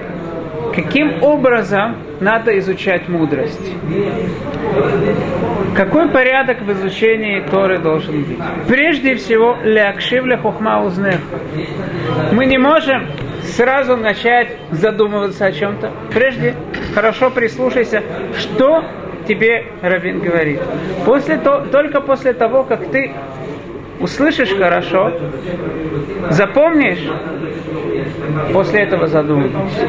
каким 0.73 1.23
образом 1.23 1.95
надо 2.19 2.57
изучать 2.59 3.07
мудрость. 3.07 3.71
Какой 5.75 6.09
порядок 6.09 6.61
в 6.61 6.71
изучении 6.73 7.41
Торы 7.41 7.79
должен 7.79 8.23
быть? 8.23 8.37
Прежде 8.67 9.15
всего, 9.15 9.57
лякшивля 9.63 10.37
хухма 10.37 10.83
узнеха. 10.83 11.19
Мы 12.31 12.45
не 12.45 12.57
можем 12.57 13.07
сразу 13.43 13.97
начать 13.97 14.49
задумываться 14.71 15.45
о 15.45 15.51
чем-то. 15.51 15.91
Прежде 16.13 16.55
хорошо 16.93 17.29
прислушайся, 17.29 18.03
что 18.37 18.83
тебе 19.27 19.67
Равин 19.81 20.19
говорит. 20.19 20.59
После 21.05 21.37
то, 21.37 21.65
только 21.71 22.01
после 22.01 22.33
того, 22.33 22.63
как 22.63 22.87
ты 22.87 23.11
услышишь 23.99 24.53
хорошо, 24.57 25.13
запомнишь, 26.29 27.07
после 28.53 28.81
этого 28.81 29.07
задумаешься. 29.07 29.87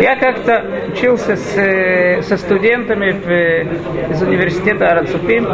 Я 0.00 0.16
как-то 0.16 0.64
учился 0.92 1.36
с, 1.36 2.22
со 2.26 2.36
студентами 2.36 3.12
в, 3.12 4.12
из 4.12 4.22
университета 4.22 4.92
Арацуфим. 4.92 5.48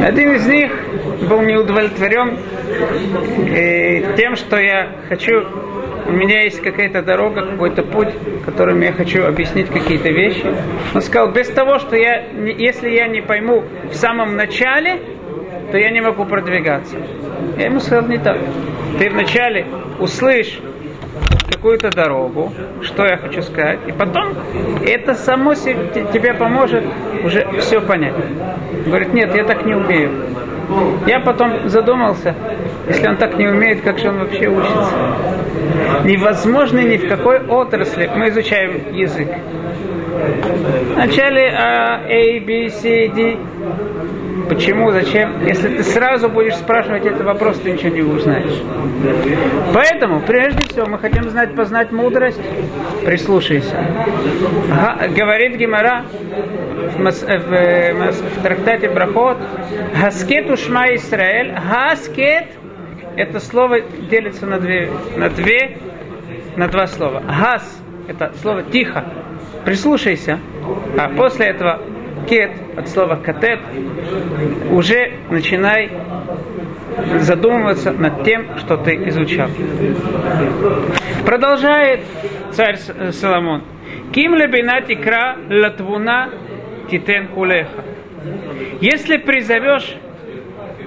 Один 0.00 0.32
из 0.32 0.46
них 0.46 0.72
был 1.28 1.40
неудовлетворен 1.42 2.36
э, 3.48 4.16
тем, 4.16 4.36
что 4.36 4.58
я 4.58 4.96
хочу 5.08 5.44
у 6.06 6.12
меня 6.12 6.42
есть 6.42 6.60
какая-то 6.60 7.02
дорога, 7.02 7.46
какой-то 7.46 7.82
путь, 7.82 8.10
которым 8.44 8.80
я 8.80 8.92
хочу 8.92 9.24
объяснить 9.24 9.68
какие-то 9.68 10.10
вещи. 10.10 10.44
Он 10.94 11.00
сказал, 11.00 11.32
без 11.32 11.48
того, 11.48 11.78
что 11.78 11.96
я, 11.96 12.26
если 12.58 12.90
я 12.90 13.08
не 13.08 13.22
пойму 13.22 13.64
в 13.90 13.94
самом 13.94 14.36
начале, 14.36 15.00
то 15.70 15.78
я 15.78 15.90
не 15.90 16.00
могу 16.00 16.26
продвигаться. 16.26 16.96
Я 17.58 17.66
ему 17.66 17.80
сказал, 17.80 18.06
не 18.08 18.18
так. 18.18 18.38
Ты 18.98 19.10
вначале 19.10 19.66
услышь 19.98 20.58
какую-то 21.50 21.90
дорогу, 21.90 22.52
что 22.82 23.04
я 23.06 23.16
хочу 23.16 23.42
сказать, 23.42 23.78
и 23.86 23.92
потом 23.92 24.34
это 24.86 25.14
само 25.14 25.54
тебе 25.54 26.34
поможет 26.34 26.84
уже 27.24 27.46
все 27.60 27.80
понять. 27.80 28.14
Он 28.14 28.84
говорит, 28.84 29.14
нет, 29.14 29.34
я 29.34 29.44
так 29.44 29.64
не 29.64 29.74
умею. 29.74 30.10
Я 31.06 31.20
потом 31.20 31.68
задумался, 31.68 32.34
если 32.88 33.06
он 33.06 33.16
так 33.16 33.36
не 33.36 33.46
умеет, 33.46 33.82
как 33.82 33.98
же 33.98 34.08
он 34.08 34.18
вообще 34.18 34.48
учится? 34.48 34.92
Невозможно 36.04 36.80
ни 36.80 36.96
в 36.96 37.08
какой 37.08 37.40
отрасли. 37.46 38.10
Мы 38.14 38.28
изучаем 38.28 38.94
язык. 38.94 39.28
Вначале 40.94 41.50
А, 41.50 42.00
A, 42.08 42.40
B, 42.40 42.70
C, 42.70 43.08
D. 43.08 43.36
Почему, 44.48 44.90
зачем? 44.90 45.44
Если 45.46 45.76
ты 45.76 45.82
сразу 45.82 46.28
будешь 46.28 46.54
спрашивать 46.54 47.06
этот 47.06 47.22
вопрос, 47.22 47.58
ты 47.60 47.72
ничего 47.72 47.94
не 47.94 48.02
узнаешь. 48.02 48.62
Поэтому, 49.72 50.20
прежде 50.20 50.68
всего, 50.68 50.86
мы 50.86 50.98
хотим 50.98 51.30
знать, 51.30 51.54
познать 51.54 51.92
мудрость. 51.92 52.40
Прислушайся. 53.04 53.76
Ага, 54.70 55.08
говорит 55.08 55.56
Гимара 55.56 56.04
в, 56.96 56.98
в, 56.98 57.10
в, 57.10 58.12
в 58.12 58.42
трактате 58.42 58.88
Брахот, 58.88 59.38
Хаскет 60.00 60.50
ушма 60.50 60.94
Исраэль, 60.94 61.54
Хаскет 61.54 62.46
это 63.16 63.40
слово 63.40 63.80
делится 63.80 64.46
на 64.46 64.58
две, 64.58 64.90
на 65.16 65.28
две, 65.30 65.78
на 66.56 66.68
два 66.68 66.86
слова. 66.86 67.20
Газ– 67.20 67.80
это 68.08 68.32
слово 68.42 68.62
тихо, 68.64 69.04
прислушайся, 69.64 70.40
а 70.98 71.08
после 71.10 71.46
этого 71.46 71.80
кет 72.26 72.52
от 72.76 72.88
слова 72.88 73.16
катет 73.16 73.60
уже 74.70 75.12
начинай 75.30 75.90
задумываться 77.20 77.92
над 77.92 78.24
тем, 78.24 78.58
что 78.58 78.76
ты 78.76 78.94
изучал. 79.08 79.48
Продолжает 81.24 82.00
царь 82.52 82.78
Соломон. 83.12 83.62
Ким 84.12 84.34
лебина 84.34 84.80
тикра 84.80 85.36
латвуна 85.48 86.30
титен 86.90 87.28
кулеха. 87.28 87.84
Если 88.80 89.16
призовешь 89.16 89.96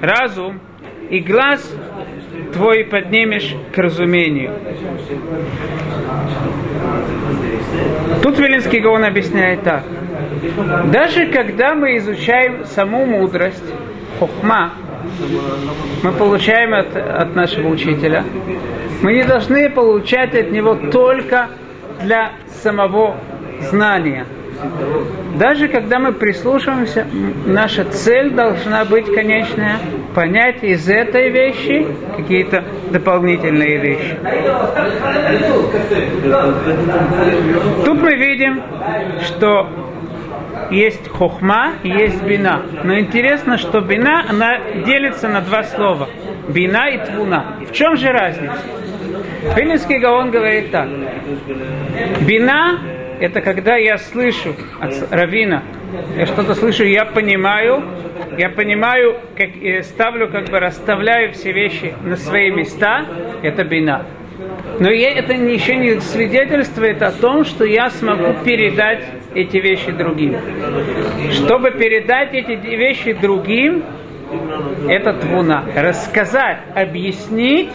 разум 0.01 0.59
и 1.09 1.19
глаз 1.19 1.73
твой 2.53 2.85
поднимешь 2.85 3.55
к 3.73 3.77
разумению. 3.77 4.51
Тут 8.23 8.39
Велинский 8.39 8.79
Гаон 8.79 9.05
объясняет 9.05 9.63
так. 9.63 9.83
Даже 10.91 11.27
когда 11.27 11.75
мы 11.75 11.97
изучаем 11.97 12.65
саму 12.65 13.05
мудрость, 13.05 13.63
хохма, 14.19 14.71
мы 16.03 16.11
получаем 16.11 16.73
от, 16.73 16.95
от 16.95 17.35
нашего 17.35 17.69
учителя, 17.69 18.23
мы 19.01 19.13
не 19.13 19.23
должны 19.23 19.69
получать 19.69 20.35
от 20.35 20.51
него 20.51 20.75
только 20.75 21.47
для 22.01 22.31
самого 22.61 23.15
знания– 23.61 24.25
даже 25.35 25.67
когда 25.67 25.99
мы 25.99 26.13
прислушиваемся, 26.13 27.05
наша 27.45 27.85
цель 27.85 28.31
должна 28.31 28.85
быть 28.85 29.05
конечная 29.05 29.77
понять 30.15 30.63
из 30.63 30.89
этой 30.89 31.29
вещи 31.29 31.85
какие-то 32.15 32.63
дополнительные 32.91 33.77
вещи. 33.77 34.17
Тут 37.85 38.01
мы 38.01 38.15
видим, 38.15 38.63
что 39.21 39.69
есть 40.71 41.07
хохма 41.09 41.73
есть 41.83 42.21
бина. 42.23 42.61
Но 42.83 42.97
интересно, 42.99 43.57
что 43.57 43.81
бина, 43.81 44.25
она 44.27 44.59
делится 44.85 45.27
на 45.27 45.41
два 45.41 45.63
слова. 45.63 46.09
Бина 46.49 46.89
и 46.89 47.05
твуна. 47.05 47.57
В 47.67 47.73
чем 47.73 47.97
же 47.97 48.11
разница? 48.11 48.57
Вильнинский 49.55 49.99
Гаон 49.99 50.31
говорит 50.31 50.71
так. 50.71 50.87
Бина 52.21 52.79
это 53.19 53.41
когда 53.41 53.75
я 53.75 53.97
слышу 53.97 54.55
от 54.79 55.11
Равина, 55.11 55.63
я 56.15 56.25
что-то 56.27 56.53
слышу, 56.53 56.83
я 56.83 57.05
понимаю, 57.05 57.83
я 58.37 58.49
понимаю, 58.49 59.17
как, 59.35 59.49
ставлю, 59.85 60.29
как 60.29 60.49
бы 60.49 60.59
расставляю 60.59 61.33
все 61.33 61.51
вещи 61.51 61.93
на 62.03 62.15
свои 62.15 62.51
места, 62.51 63.05
это 63.41 63.63
бина. 63.63 64.05
Но 64.79 64.91
я, 64.91 65.11
это 65.11 65.33
еще 65.33 65.75
не 65.75 65.99
свидетельствует 65.99 67.01
о 67.01 67.11
том, 67.11 67.45
что 67.45 67.65
я 67.65 67.89
смогу 67.89 68.35
передать 68.43 69.03
эти 69.33 69.57
вещи 69.57 69.91
другим. 69.91 70.35
Чтобы 71.31 71.71
передать 71.71 72.33
эти 72.33 72.51
вещи 72.51 73.13
другим, 73.13 73.83
это 74.87 75.13
твуна. 75.13 75.65
Рассказать, 75.75 76.59
объяснить, 76.75 77.71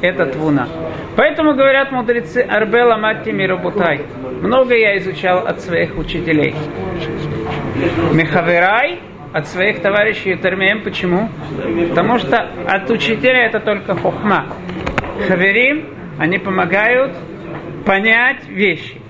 это 0.00 0.26
твуна. 0.26 0.68
Поэтому 1.16 1.54
говорят 1.54 1.92
мудрецы 1.92 2.38
Арбела 2.38 2.96
Матти 2.96 3.30
Мирабутай. 3.30 4.02
Много 4.42 4.74
я 4.74 4.98
изучал 4.98 5.46
от 5.46 5.60
своих 5.60 5.96
учителей. 5.96 6.54
Мехаверай 8.12 9.00
от 9.32 9.46
своих 9.48 9.80
товарищей 9.80 10.36
Термеем. 10.36 10.82
Почему? 10.82 11.28
Потому 11.88 12.18
что 12.18 12.48
от 12.66 12.90
учителя 12.90 13.46
это 13.46 13.60
только 13.60 13.94
хохма. 13.96 14.46
Хаверим, 15.26 15.97
они 16.18 16.38
помогают 16.38 17.12
понять 17.84 18.46
вещи. 18.48 19.00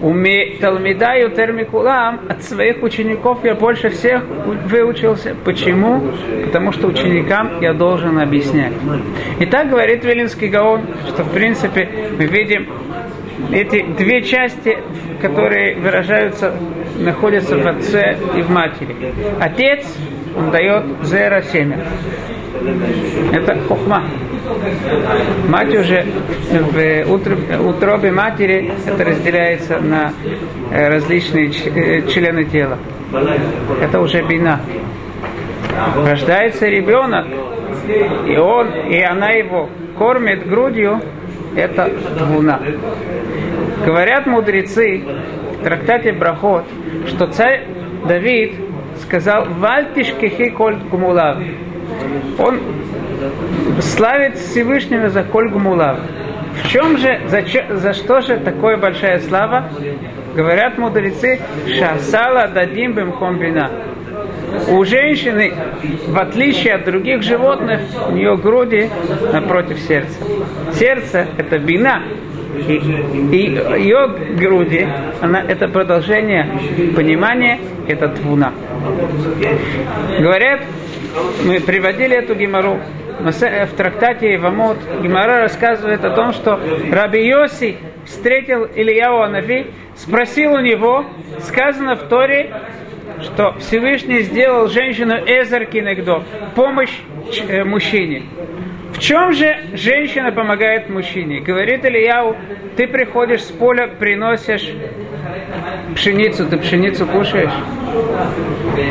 Уме 0.00 0.56
Талмидаю 0.60 1.30
Термикулам 1.30 2.20
от 2.28 2.42
своих 2.42 2.82
учеников 2.82 3.44
я 3.44 3.54
больше 3.54 3.88
всех 3.88 4.24
выучился. 4.66 5.34
Почему? 5.44 6.02
Потому 6.44 6.72
что 6.72 6.88
ученикам 6.88 7.60
я 7.60 7.72
должен 7.72 8.18
объяснять. 8.18 8.72
И 9.38 9.46
так 9.46 9.70
говорит 9.70 10.04
Велинский 10.04 10.48
Гаон, 10.48 10.82
что 11.08 11.22
в 11.22 11.32
принципе 11.32 11.88
мы 12.18 12.26
видим 12.26 12.68
эти 13.52 13.82
две 13.96 14.22
части, 14.22 14.76
которые 15.22 15.76
выражаются, 15.76 16.54
находятся 16.98 17.56
в 17.56 17.66
отце 17.66 18.16
и 18.36 18.42
в 18.42 18.50
матери. 18.50 18.94
Отец, 19.40 19.86
он 20.36 20.50
дает 20.50 20.84
зера 21.02 21.42
семя. 21.42 21.78
Это 23.32 23.56
хохма. 23.68 24.04
Мать 25.48 25.74
уже 25.74 26.04
в 26.50 27.68
утробе 27.68 28.10
матери 28.10 28.72
это 28.86 29.04
разделяется 29.04 29.78
на 29.80 30.12
э, 30.70 30.88
различные 30.88 31.48
э, 31.48 32.06
члены 32.08 32.44
тела. 32.44 32.78
Это 33.80 34.00
уже 34.00 34.22
бина. 34.22 34.60
Рождается 35.96 36.66
ребенок, 36.66 37.26
и 38.26 38.36
он, 38.36 38.68
и 38.88 39.00
она 39.00 39.30
его 39.30 39.68
кормит 39.98 40.46
грудью, 40.46 41.00
это 41.56 41.90
двуна. 42.18 42.60
Говорят 43.84 44.26
мудрецы 44.26 45.02
в 45.58 45.64
трактате 45.64 46.12
Брахот, 46.12 46.64
что 47.06 47.26
царь 47.28 47.66
Давид 48.06 48.54
сказал 49.02 49.46
«Вальтишкехи 49.46 50.50
коль 50.50 50.76
гумулав». 50.76 51.38
Он 52.38 52.60
славит 53.80 54.38
Всевышнего 54.38 55.08
за 55.08 55.22
коль 55.22 55.48
гумулав. 55.48 55.98
В 56.62 56.68
чем 56.68 56.98
же, 56.98 57.20
за, 57.26 57.42
за 57.76 57.92
что 57.94 58.20
же 58.20 58.36
такая 58.38 58.76
большая 58.76 59.20
слава? 59.20 59.70
Говорят 60.34 60.78
мудрецы, 60.78 61.40
шасала 61.66 62.48
дадим 62.48 62.92
бем 62.92 63.12
комбина. 63.12 63.70
у 64.68 64.84
женщины, 64.84 65.52
в 66.08 66.18
отличие 66.18 66.74
от 66.74 66.84
других 66.84 67.22
животных, 67.22 67.80
у 68.08 68.12
нее 68.12 68.36
груди 68.36 68.88
напротив 69.32 69.78
сердца. 69.80 70.14
Сердце– 70.74 71.26
это 71.38 71.58
бина, 71.58 72.02
и, 72.68 72.76
и 73.32 73.50
ее 73.80 74.08
груди, 74.38 74.86
она, 75.20 75.40
это 75.40 75.68
продолжение 75.68 76.48
понимания, 76.94 77.58
это 77.88 78.08
твуна. 78.08 78.52
Говорят, 80.18 80.60
мы 81.44 81.60
приводили 81.60 82.16
эту 82.16 82.34
гемору 82.34 82.80
в 83.20 83.76
трактате 83.76 84.34
Ивамот. 84.34 84.78
Гемора 85.02 85.42
рассказывает 85.42 86.04
о 86.04 86.10
том, 86.10 86.32
что 86.32 86.60
Раби 86.90 87.26
Йоси 87.26 87.76
встретил 88.04 88.64
Ильяу 88.64 89.20
Анави, 89.22 89.66
спросил 89.96 90.54
у 90.54 90.60
него, 90.60 91.04
сказано 91.40 91.96
в 91.96 92.08
Торе, 92.08 92.52
что 93.22 93.54
Всевышний 93.60 94.20
сделал 94.20 94.68
женщину 94.68 95.14
Эзер 95.14 95.66
Кинегдо, 95.66 96.24
помощь 96.54 97.00
э, 97.48 97.64
мужчине. 97.64 98.24
В 98.94 98.98
чем 99.00 99.32
же 99.32 99.56
женщина 99.74 100.30
помогает 100.30 100.88
мужчине? 100.88 101.40
Говорит 101.40 101.84
Ильяу, 101.84 102.36
ты 102.76 102.86
приходишь 102.86 103.42
с 103.42 103.50
поля, 103.50 103.88
приносишь 103.88 104.70
пшеницу, 105.96 106.46
ты 106.46 106.56
пшеницу 106.58 107.04
кушаешь. 107.04 107.52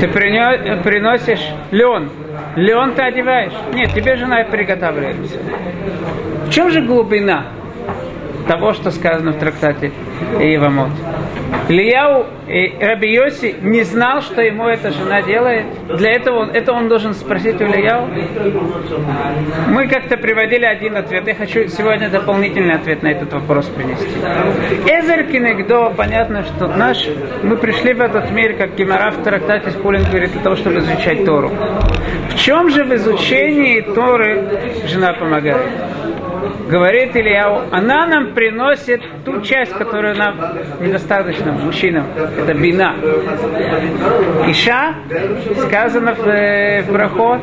Ты 0.02 0.08
приносишь 0.10 1.48
лен. 1.72 2.10
Лен 2.58 2.94
ты 2.96 3.02
одеваешь. 3.02 3.54
Нет, 3.74 3.94
тебе 3.94 4.18
жена 4.18 4.44
приготавливает. 4.44 5.16
В 6.48 6.50
чем 6.52 6.70
же 6.70 6.82
глубина 6.82 7.46
того, 8.48 8.74
что 8.74 8.92
сказано 8.92 9.32
в 9.32 9.40
трактате 9.40 9.92
Ивамот? 10.38 10.92
Ильяу 11.70 12.26
и 12.48 12.76
Раби 12.80 13.14
Йоси 13.14 13.56
не 13.62 13.84
знал, 13.84 14.22
что 14.22 14.42
ему 14.42 14.68
эта 14.68 14.92
жена 14.92 15.22
делает. 15.22 15.66
Для 15.88 16.12
этого 16.12 16.50
это 16.52 16.74
он 16.74 16.90
должен 16.90 17.14
спросить 17.14 17.60
у 17.62 17.66
Ильяу. 17.66 18.10
Мы 19.70 19.88
как-то 19.88 20.18
приводили 20.18 20.66
один 20.66 20.98
ответ. 20.98 21.28
Я 21.28 21.36
хочу 21.36 21.68
сегодня 21.68 22.10
дополнительный 22.10 22.76
ответ 22.76 23.02
на 23.04 23.10
этот 23.10 23.34
вопрос 23.34 23.68
принести. 23.68 24.08
Эзер 24.86 25.24
Кинегдо, 25.32 25.94
понятно, 25.96 26.44
что 26.44 26.68
наш, 26.68 27.08
мы 27.44 27.58
пришли 27.58 27.94
в 27.94 28.02
этот 28.02 28.32
мир, 28.32 28.54
как 28.54 28.76
Гимара 28.76 29.12
в 29.12 29.24
трактате 29.24 29.72
с 29.72 29.76
Пулин 29.76 30.04
говорит, 30.04 30.32
для 30.34 30.42
того, 30.42 30.56
чтобы 30.56 30.80
изучать 30.80 31.26
Тору. 31.26 31.52
В 32.30 32.36
чем 32.36 32.70
же 32.70 32.84
в 32.84 32.94
изучении 32.96 33.82
Торы 33.82 34.44
жена 34.86 35.14
помогает? 35.14 35.62
Говорит 36.74 37.16
Ильяу, 37.16 37.66
она 37.72 38.08
нам 38.08 38.34
приносит 38.34 39.02
ту 39.24 39.42
часть, 39.42 39.74
которую 39.74 40.16
нам 40.16 40.36
недостаточно 40.82 41.52
мужчинам. 41.52 42.08
Это 42.16 42.56
бина. 42.56 42.96
Иша, 44.48 44.96
сказано 45.68 46.16
в, 46.16 46.28
э, 46.28 46.82
в 46.82 46.92
проход, 46.92 47.42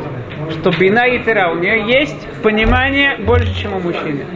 что 0.50 0.72
бина 0.76 1.06
и 1.06 1.20
тера, 1.20 1.52
у 1.52 1.58
нее 1.58 2.00
есть 2.00 2.26
понимание 2.42 3.18
больше, 3.18 3.54
чем 3.54 3.74
у 3.74 3.78
мужчины. 3.78 4.26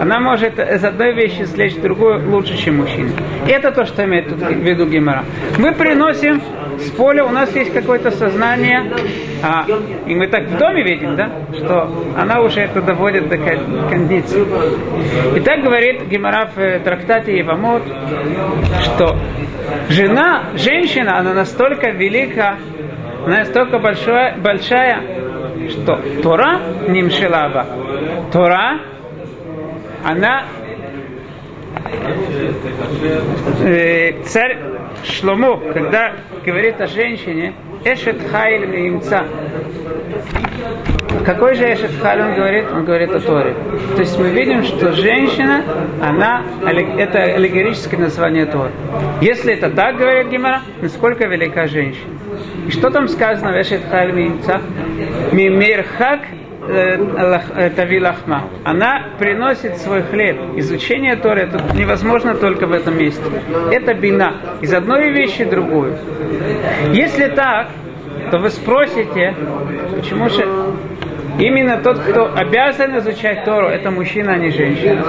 Она 0.00 0.18
может 0.18 0.58
из 0.58 0.84
одной 0.84 1.14
вещи 1.14 1.44
слечь 1.44 1.76
другую 1.76 2.28
лучше, 2.28 2.56
чем 2.56 2.78
мужчина. 2.78 3.12
И 3.46 3.50
это 3.50 3.70
то, 3.70 3.86
что 3.86 4.04
имеет 4.04 4.32
в 4.32 4.50
виду 4.50 4.86
Гимара. 4.86 5.24
Мы 5.56 5.72
приносим 5.72 6.42
с 6.78 6.90
поля, 6.90 7.24
у 7.24 7.30
нас 7.30 7.54
есть 7.54 7.72
какое-то 7.72 8.10
сознание, 8.10 8.90
а, 9.42 9.66
и 10.06 10.14
мы 10.14 10.26
так 10.28 10.44
в 10.48 10.56
доме 10.56 10.82
видим, 10.82 11.16
да, 11.16 11.30
что 11.54 11.90
она 12.16 12.40
уже 12.40 12.60
это 12.60 12.80
доводит 12.80 13.28
до 13.28 13.36
кондиции. 13.36 14.44
И 15.36 15.40
так 15.40 15.62
говорит 15.62 16.06
Гимара 16.08 16.50
в 16.54 16.58
э, 16.58 16.78
трактате 16.80 17.38
Евамот, 17.38 17.82
что 18.82 19.16
жена, 19.88 20.44
женщина, 20.54 21.18
она 21.18 21.34
настолько 21.34 21.90
велика, 21.90 22.56
она 23.26 23.38
настолько 23.38 23.78
большая, 23.78 24.36
большая 24.38 25.02
что 25.68 26.00
Тора 26.22 26.60
Нимшилаба, 26.88 27.66
Тора 28.32 28.80
она 30.04 30.44
царь 34.26 34.58
Шломо, 35.04 35.60
когда 35.72 36.12
говорит 36.44 36.80
о 36.80 36.86
женщине, 36.86 37.54
Эшет 37.84 38.20
Хайль 38.30 38.66
Меимца. 38.66 39.24
Какой 41.24 41.54
же 41.54 41.72
Эшет 41.72 41.90
Хайль 42.02 42.20
он 42.20 42.34
говорит? 42.34 42.64
Он 42.72 42.84
говорит 42.84 43.10
о 43.10 43.20
Торе. 43.20 43.54
То 43.94 44.00
есть 44.00 44.18
мы 44.18 44.28
видим, 44.30 44.64
что 44.64 44.92
женщина, 44.92 45.62
она, 46.02 46.42
это 46.62 47.22
аллегорическое 47.22 47.98
название 47.98 48.46
Торы. 48.46 48.70
Если 49.20 49.54
это 49.54 49.70
так, 49.70 49.96
говорит 49.96 50.28
Гимара, 50.28 50.62
насколько 50.80 51.26
велика 51.26 51.66
женщина. 51.66 52.18
И 52.66 52.70
что 52.70 52.90
там 52.90 53.08
сказано 53.08 53.52
в 53.52 53.60
Эшет 53.60 53.82
Хайль 53.90 54.12
Меимца? 54.12 54.60
Мимирхак 55.32 56.20
Э, 56.70 57.40
э, 57.56 57.70
Тавилахма. 57.70 58.50
Она 58.64 59.06
приносит 59.18 59.78
свой 59.78 60.02
хлеб. 60.02 60.38
Изучение 60.56 61.16
Торы 61.16 61.42
это 61.42 61.62
невозможно 61.74 62.34
только 62.34 62.66
в 62.66 62.72
этом 62.72 62.98
месте. 62.98 63.22
Это 63.72 63.94
бина. 63.94 64.34
Из 64.60 64.74
одной 64.74 65.10
вещи 65.10 65.44
другую. 65.44 65.96
Если 66.92 67.28
так, 67.28 67.68
то 68.30 68.38
вы 68.38 68.50
спросите, 68.50 69.34
почему 69.96 70.28
же 70.28 70.46
Именно 71.38 71.76
тот, 71.76 72.00
кто 72.00 72.34
обязан 72.34 72.98
изучать 72.98 73.44
Тору, 73.44 73.68
это 73.68 73.92
мужчина, 73.92 74.32
а 74.32 74.38
не 74.38 74.50
женщина. 74.50 75.04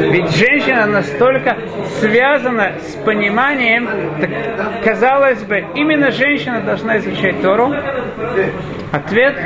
Ведь 0.00 0.30
женщина 0.36 0.84
настолько 0.84 1.56
связана 1.98 2.72
с 2.82 2.94
пониманием, 3.06 3.88
так, 4.20 4.84
казалось 4.84 5.42
бы, 5.44 5.64
именно 5.74 6.10
женщина 6.10 6.60
должна 6.60 6.98
изучать 6.98 7.40
Тору. 7.40 7.72
Ответ 8.92 9.36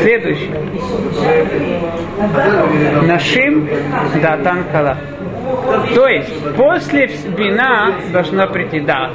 следующий. 0.00 0.50
Нашим 3.06 3.68
датан 4.22 4.64
кала. 4.72 4.96
То 5.94 6.06
есть 6.06 6.54
после 6.56 7.10
бина 7.36 7.92
должна 8.12 8.46
прийти 8.46 8.80
дат. 8.80 9.10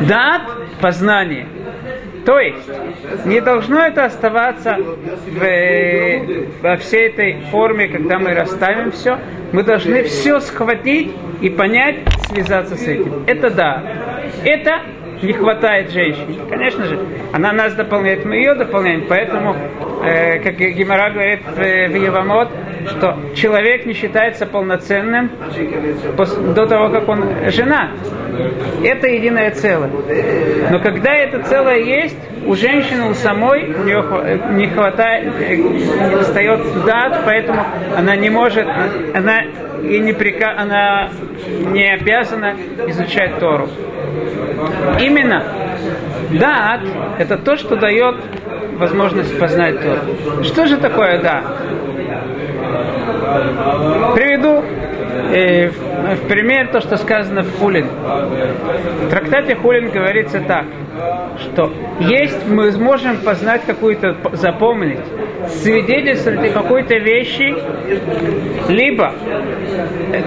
Дат– 0.00 0.42
познание. 0.80 1.46
То 2.24 2.38
есть, 2.38 2.70
не 3.24 3.40
должно 3.40 3.80
это 3.80 4.04
оставаться 4.04 4.76
в, 4.76 6.62
во 6.62 6.76
всей 6.76 7.08
этой 7.08 7.40
форме, 7.50 7.88
когда 7.88 8.20
мы 8.20 8.32
расставим 8.34 8.92
все. 8.92 9.18
Мы 9.50 9.64
должны 9.64 10.04
все 10.04 10.38
схватить 10.38 11.10
и 11.40 11.50
понять, 11.50 11.96
связаться 12.28 12.76
с 12.76 12.86
этим. 12.86 13.24
Это 13.26 13.50
да. 13.50 13.82
Это 14.44 14.82
не 15.22 15.32
хватает 15.32 15.90
женщине. 15.90 16.38
Конечно 16.48 16.84
же, 16.84 16.98
она 17.32 17.52
нас 17.52 17.74
дополняет, 17.74 18.24
мы 18.24 18.36
ее 18.36 18.54
дополняем. 18.54 19.04
Поэтому, 19.08 19.56
э, 20.04 20.38
как 20.40 20.56
Гимара 20.56 21.10
говорит 21.10 21.40
в, 21.44 21.56
в 21.56 21.96
Евамот, 21.96 22.48
что 22.88 23.16
человек 23.34 23.86
не 23.86 23.94
считается 23.94 24.46
полноценным 24.46 25.30
до 26.54 26.66
того, 26.66 26.88
как 26.90 27.08
он 27.08 27.24
жена. 27.50 27.90
Это 28.82 29.06
единое 29.08 29.50
целое. 29.52 29.90
Но 30.70 30.80
когда 30.80 31.14
это 31.14 31.42
целое 31.44 31.78
есть, 31.78 32.18
у 32.46 32.54
женщины, 32.56 33.10
у 33.10 33.14
самой, 33.14 33.72
у 33.72 33.84
нее 33.84 34.04
не 34.50 34.66
хватает, 34.68 35.32
не 35.48 36.16
достает 36.16 36.60
дат, 36.84 37.22
поэтому 37.24 37.64
она 37.96 38.16
не 38.16 38.30
может, 38.30 38.66
она 39.14 39.42
и 39.82 39.98
не 39.98 40.12
прика, 40.12 40.54
она 40.56 41.10
не 41.72 41.92
обязана 41.92 42.56
изучать 42.88 43.38
Тору. 43.38 43.68
Именно 45.00 45.44
дат– 46.38 46.80
это 47.18 47.36
то, 47.36 47.56
что 47.56 47.76
дает 47.76 48.16
возможность 48.78 49.38
познать 49.38 49.80
Тору. 49.80 50.44
Что 50.44 50.66
же 50.66 50.76
такое 50.76 51.20
дат? 51.20 51.44
Приведу 54.14 54.62
э, 55.32 55.70
в 55.70 56.28
пример 56.28 56.68
то, 56.68 56.80
что 56.80 56.96
сказано 56.96 57.42
в 57.42 57.58
Хулин. 57.58 57.86
В 57.86 59.10
трактате 59.10 59.54
Хулин 59.56 59.90
говорится 59.90 60.40
так, 60.40 60.66
что 61.38 61.72
есть, 62.00 62.46
мы 62.48 62.70
сможем 62.72 63.18
познать 63.18 63.62
какую-то, 63.66 64.16
запомнить, 64.32 65.00
свидетельствовать 65.48 66.50
о 66.50 66.62
какой-то 66.62 66.96
вещи, 66.96 67.54
либо 68.68 69.12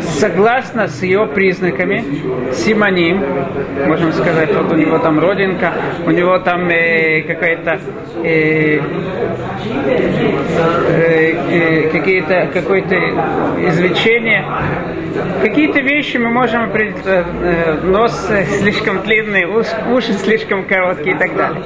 согласно 0.02 0.88
с 0.88 1.02
ее 1.04 1.28
признаками, 1.28 2.04
симоним, 2.52 3.24
можем 3.88 4.12
сказать, 4.14 4.54
вот 4.54 4.72
у 4.72 4.76
него 4.76 4.98
там 5.00 5.20
родинка, 5.20 5.74
у 6.06 6.12
него 6.12 6.40
там 6.40 6.68
э, 6.70 7.22
какая-то 7.22 7.80
э, 8.24 8.80
э, 10.58 11.34
э, 11.50 11.90
какие-то 11.90 12.50
какое-то 12.54 12.96
извлечение, 13.68 14.46
какие-то 15.42 15.80
вещи 15.80 16.18
мы 16.18 16.30
можем 16.30 16.64
определить, 16.64 16.98
э, 17.06 17.80
нос 17.84 18.30
слишком 18.60 19.02
длинный, 19.04 19.46
уши 19.46 20.14
слишком 20.14 20.66
короткие 20.66 21.16
и 21.16 21.20
так 21.20 21.36
далее. 21.36 21.64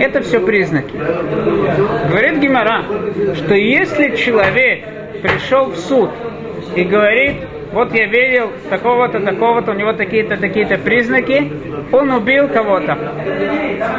Это 0.00 0.22
все 0.22 0.40
признаки. 0.40 0.92
Говорит 2.08 2.38
Гимара, 2.38 2.84
что 3.36 3.54
если 3.54 4.14
человек 4.16 4.84
пришел 5.22 5.66
в 5.66 5.76
суд 5.76 6.10
и 6.76 6.84
говорит, 6.84 7.36
вот 7.72 7.94
я 7.94 8.06
видел 8.06 8.50
такого-то, 8.68 9.20
такого-то, 9.20 9.72
у 9.72 9.74
него 9.74 9.92
такие-то, 9.92 10.36
такие-то 10.36 10.78
признаки, 10.78 11.52
он 11.92 12.10
убил 12.10 12.48
кого-то. 12.48 12.98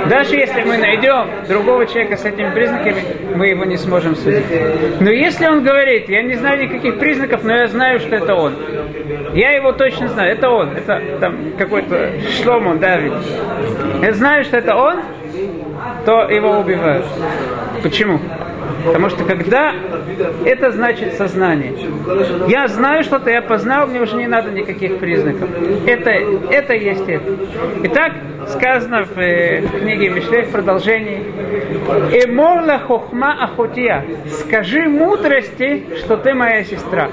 Даже 0.09 0.35
если 0.35 0.63
мы 0.63 0.77
найдем 0.77 1.27
другого 1.47 1.85
человека 1.85 2.17
с 2.17 2.25
этими 2.25 2.53
признаками, 2.53 3.03
мы 3.35 3.47
его 3.47 3.63
не 3.65 3.77
сможем 3.77 4.15
судить. 4.15 4.45
Но 4.99 5.09
если 5.09 5.47
он 5.47 5.63
говорит, 5.63 6.09
я 6.09 6.21
не 6.21 6.35
знаю 6.35 6.63
никаких 6.63 6.99
признаков, 6.99 7.43
но 7.43 7.55
я 7.55 7.67
знаю, 7.67 7.99
что 7.99 8.15
это 8.15 8.35
он. 8.35 8.55
Я 9.33 9.51
его 9.51 9.71
точно 9.71 10.09
знаю, 10.09 10.33
это 10.33 10.49
он, 10.49 10.71
это 10.71 11.01
там 11.19 11.53
какой-то 11.57 12.11
Шломо 12.41 12.75
Давид. 12.75 13.13
Я 14.01 14.13
знаю, 14.13 14.43
что 14.43 14.57
это 14.57 14.75
он, 14.75 14.99
то 16.05 16.29
его 16.29 16.59
убивают. 16.59 17.05
Почему? 17.81 18.19
Потому 18.85 19.09
что 19.09 19.23
когда 19.23 19.73
это 20.45 20.71
значит 20.71 21.13
сознание. 21.13 21.73
Я 22.47 22.67
знаю 22.67 23.03
что-то, 23.03 23.29
я 23.29 23.41
познал, 23.41 23.87
мне 23.87 24.01
уже 24.01 24.15
не 24.15 24.27
надо 24.27 24.51
никаких 24.51 24.97
признаков. 24.99 25.49
Это, 25.85 26.09
это 26.09 26.73
есть 26.73 27.07
это. 27.07 27.23
Итак, 27.83 28.13
сказано 28.47 29.05
в, 29.05 29.17
э, 29.17 29.61
в 29.61 29.79
книге 29.79 30.09
Мишлей 30.09 30.43
в 30.43 30.51
продолжении. 30.51 31.23
Эморла 32.25 32.79
хохма 32.79 33.43
ахотия. 33.43 34.05
Скажи 34.29 34.87
мудрости, 34.87 35.85
что 35.99 36.17
ты 36.17 36.33
моя 36.33 36.63
сестра. 36.63 37.09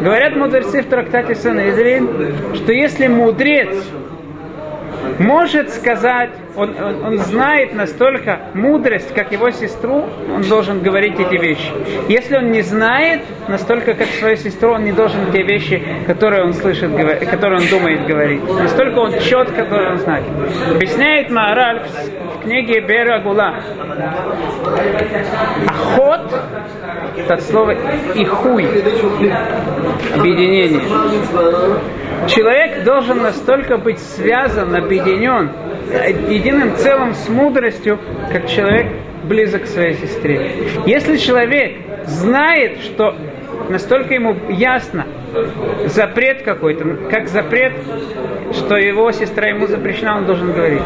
Говорят 0.00 0.36
мудрецы 0.36 0.82
в 0.82 0.86
трактате 0.86 1.34
Санедрин, 1.34 2.54
что 2.54 2.72
если 2.72 3.06
мудрец 3.06 3.74
может 5.18 5.70
сказать, 5.70 6.30
он, 6.56 6.74
он, 6.80 7.04
он 7.04 7.18
знает 7.18 7.74
настолько 7.74 8.40
мудрость, 8.54 9.12
как 9.14 9.32
его 9.32 9.50
сестру, 9.50 10.06
он 10.34 10.42
должен 10.42 10.80
говорить 10.80 11.18
эти 11.18 11.40
вещи. 11.40 11.70
Если 12.08 12.36
он 12.36 12.50
не 12.50 12.62
знает 12.62 13.20
настолько, 13.48 13.94
как 13.94 14.08
свою 14.08 14.36
сестру, 14.36 14.72
он 14.72 14.84
не 14.84 14.92
должен 14.92 15.30
те 15.32 15.42
вещи, 15.42 15.82
которые 16.06 16.44
он 16.44 16.54
слышит, 16.54 16.90
которые 17.30 17.60
он 17.60 17.68
думает 17.68 18.06
говорить. 18.06 18.42
Настолько 18.42 18.98
он 18.98 19.18
четко, 19.20 19.66
он 19.90 19.98
знает. 19.98 20.24
Объясняет 20.74 21.30
Маораль 21.30 21.82
в 22.34 22.42
книге 22.42 22.80
Бера 22.80 23.20
Гула. 23.20 23.54
Охот, 25.68 26.34
это 27.16 27.38
слово 27.38 27.72
ихуй, 28.14 28.66
объединение. 30.14 30.80
Человек 32.28 32.82
должен 32.84 33.22
настолько 33.22 33.76
быть 33.76 33.98
связан, 33.98 34.74
объединен 34.74 35.50
единым 36.28 36.76
целым 36.76 37.14
с 37.14 37.28
мудростью, 37.28 37.98
как 38.32 38.48
человек 38.48 38.86
близок 39.24 39.64
к 39.64 39.66
своей 39.66 39.94
сестре. 39.94 40.52
Если 40.86 41.16
человек 41.16 41.76
знает, 42.04 42.80
что 42.80 43.14
настолько 43.68 44.14
ему 44.14 44.36
ясно 44.48 45.06
запрет 45.86 46.42
какой-то, 46.42 46.84
как 47.10 47.28
запрет, 47.28 47.72
что 48.52 48.76
его 48.76 49.10
сестра 49.12 49.48
ему 49.48 49.66
запрещена, 49.66 50.18
он 50.18 50.26
должен 50.26 50.52
говорить 50.52 50.82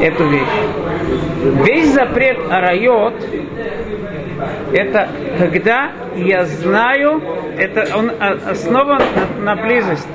эту 0.00 0.28
вещь. 0.28 0.42
Весь 1.64 1.92
запрет 1.92 2.38
арайот 2.50 3.14
это 4.72 5.08
когда 5.38 5.92
я 6.16 6.44
знаю, 6.44 7.22
это 7.56 7.96
он 7.96 8.10
основан 8.20 9.02
на, 9.38 9.54
на 9.54 9.62
близости. 9.62 10.08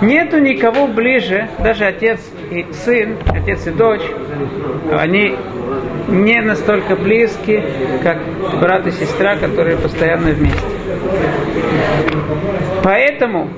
Нету 0.00 0.38
никого 0.38 0.86
ближе, 0.86 1.48
даже 1.58 1.84
отец 1.84 2.20
и 2.50 2.66
сын, 2.72 3.16
отец 3.26 3.66
и 3.66 3.70
дочь, 3.70 4.02
они 4.92 5.36
не 6.08 6.40
настолько 6.40 6.96
близки, 6.96 7.62
как 8.02 8.18
брат 8.60 8.86
и 8.86 8.90
сестра, 8.90 9.36
которые 9.36 9.76
постоянно 9.76 10.30
вместе. 10.30 10.60
Поэтому 12.82 13.48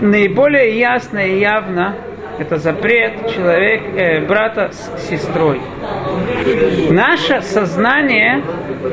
наиболее 0.00 0.78
ясно 0.78 1.18
и 1.18 1.38
явно 1.38 1.96
это 2.38 2.58
запрет 2.58 3.34
человек, 3.34 3.82
э, 3.96 4.20
брата 4.26 4.70
с 4.72 5.08
сестрой. 5.08 5.60
Наше 6.90 7.40
сознание 7.40 8.42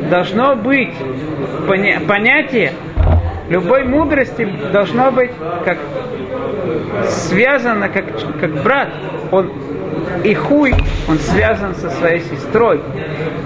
должно 0.09 0.55
быть, 0.55 0.93
поня, 1.67 1.99
понятие 2.07 2.71
любой 3.49 3.83
мудрости 3.83 4.47
должно 4.71 5.11
быть 5.11 5.31
как 5.65 5.77
связано 7.09 7.89
как, 7.89 8.05
как 8.39 8.51
брат. 8.63 8.89
Он 9.31 9.51
и 10.23 10.33
хуй, 10.33 10.73
он 11.07 11.17
связан 11.19 11.75
со 11.75 11.89
своей 11.89 12.21
сестрой. 12.21 12.81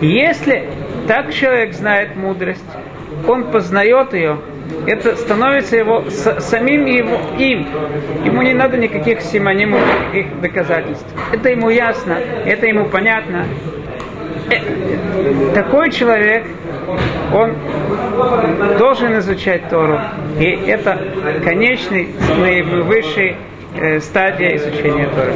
Если 0.02 0.70
так 1.08 1.34
человек 1.34 1.74
знает 1.74 2.16
мудрость, 2.16 2.64
он 3.28 3.46
познает 3.52 4.14
ее, 4.14 4.40
это 4.86 5.16
становится 5.16 5.76
его 5.76 6.06
самим 6.10 6.86
его 6.86 7.20
им. 7.38 7.68
Ему 8.26 8.42
не 8.42 8.54
надо 8.54 8.78
никаких 8.78 9.22
симонимов, 9.22 9.82
никаких 10.12 10.40
доказательств. 10.42 11.08
Это 11.32 11.50
ему 11.50 11.70
ясно, 11.70 12.18
это 12.46 12.68
ему 12.68 12.86
понятно. 12.86 13.46
Э, 14.50 15.54
такой 15.54 15.92
человек, 15.92 16.46
он 17.34 17.56
должен 18.78 19.17
изучать 19.19 19.69
Тору. 19.69 20.00
И 20.39 20.45
это 20.45 21.00
конечный, 21.43 22.10
наивысший 22.39 23.36
э, 23.76 24.00
стадия 24.00 24.56
изучения 24.56 25.10
Торы. 25.15 25.34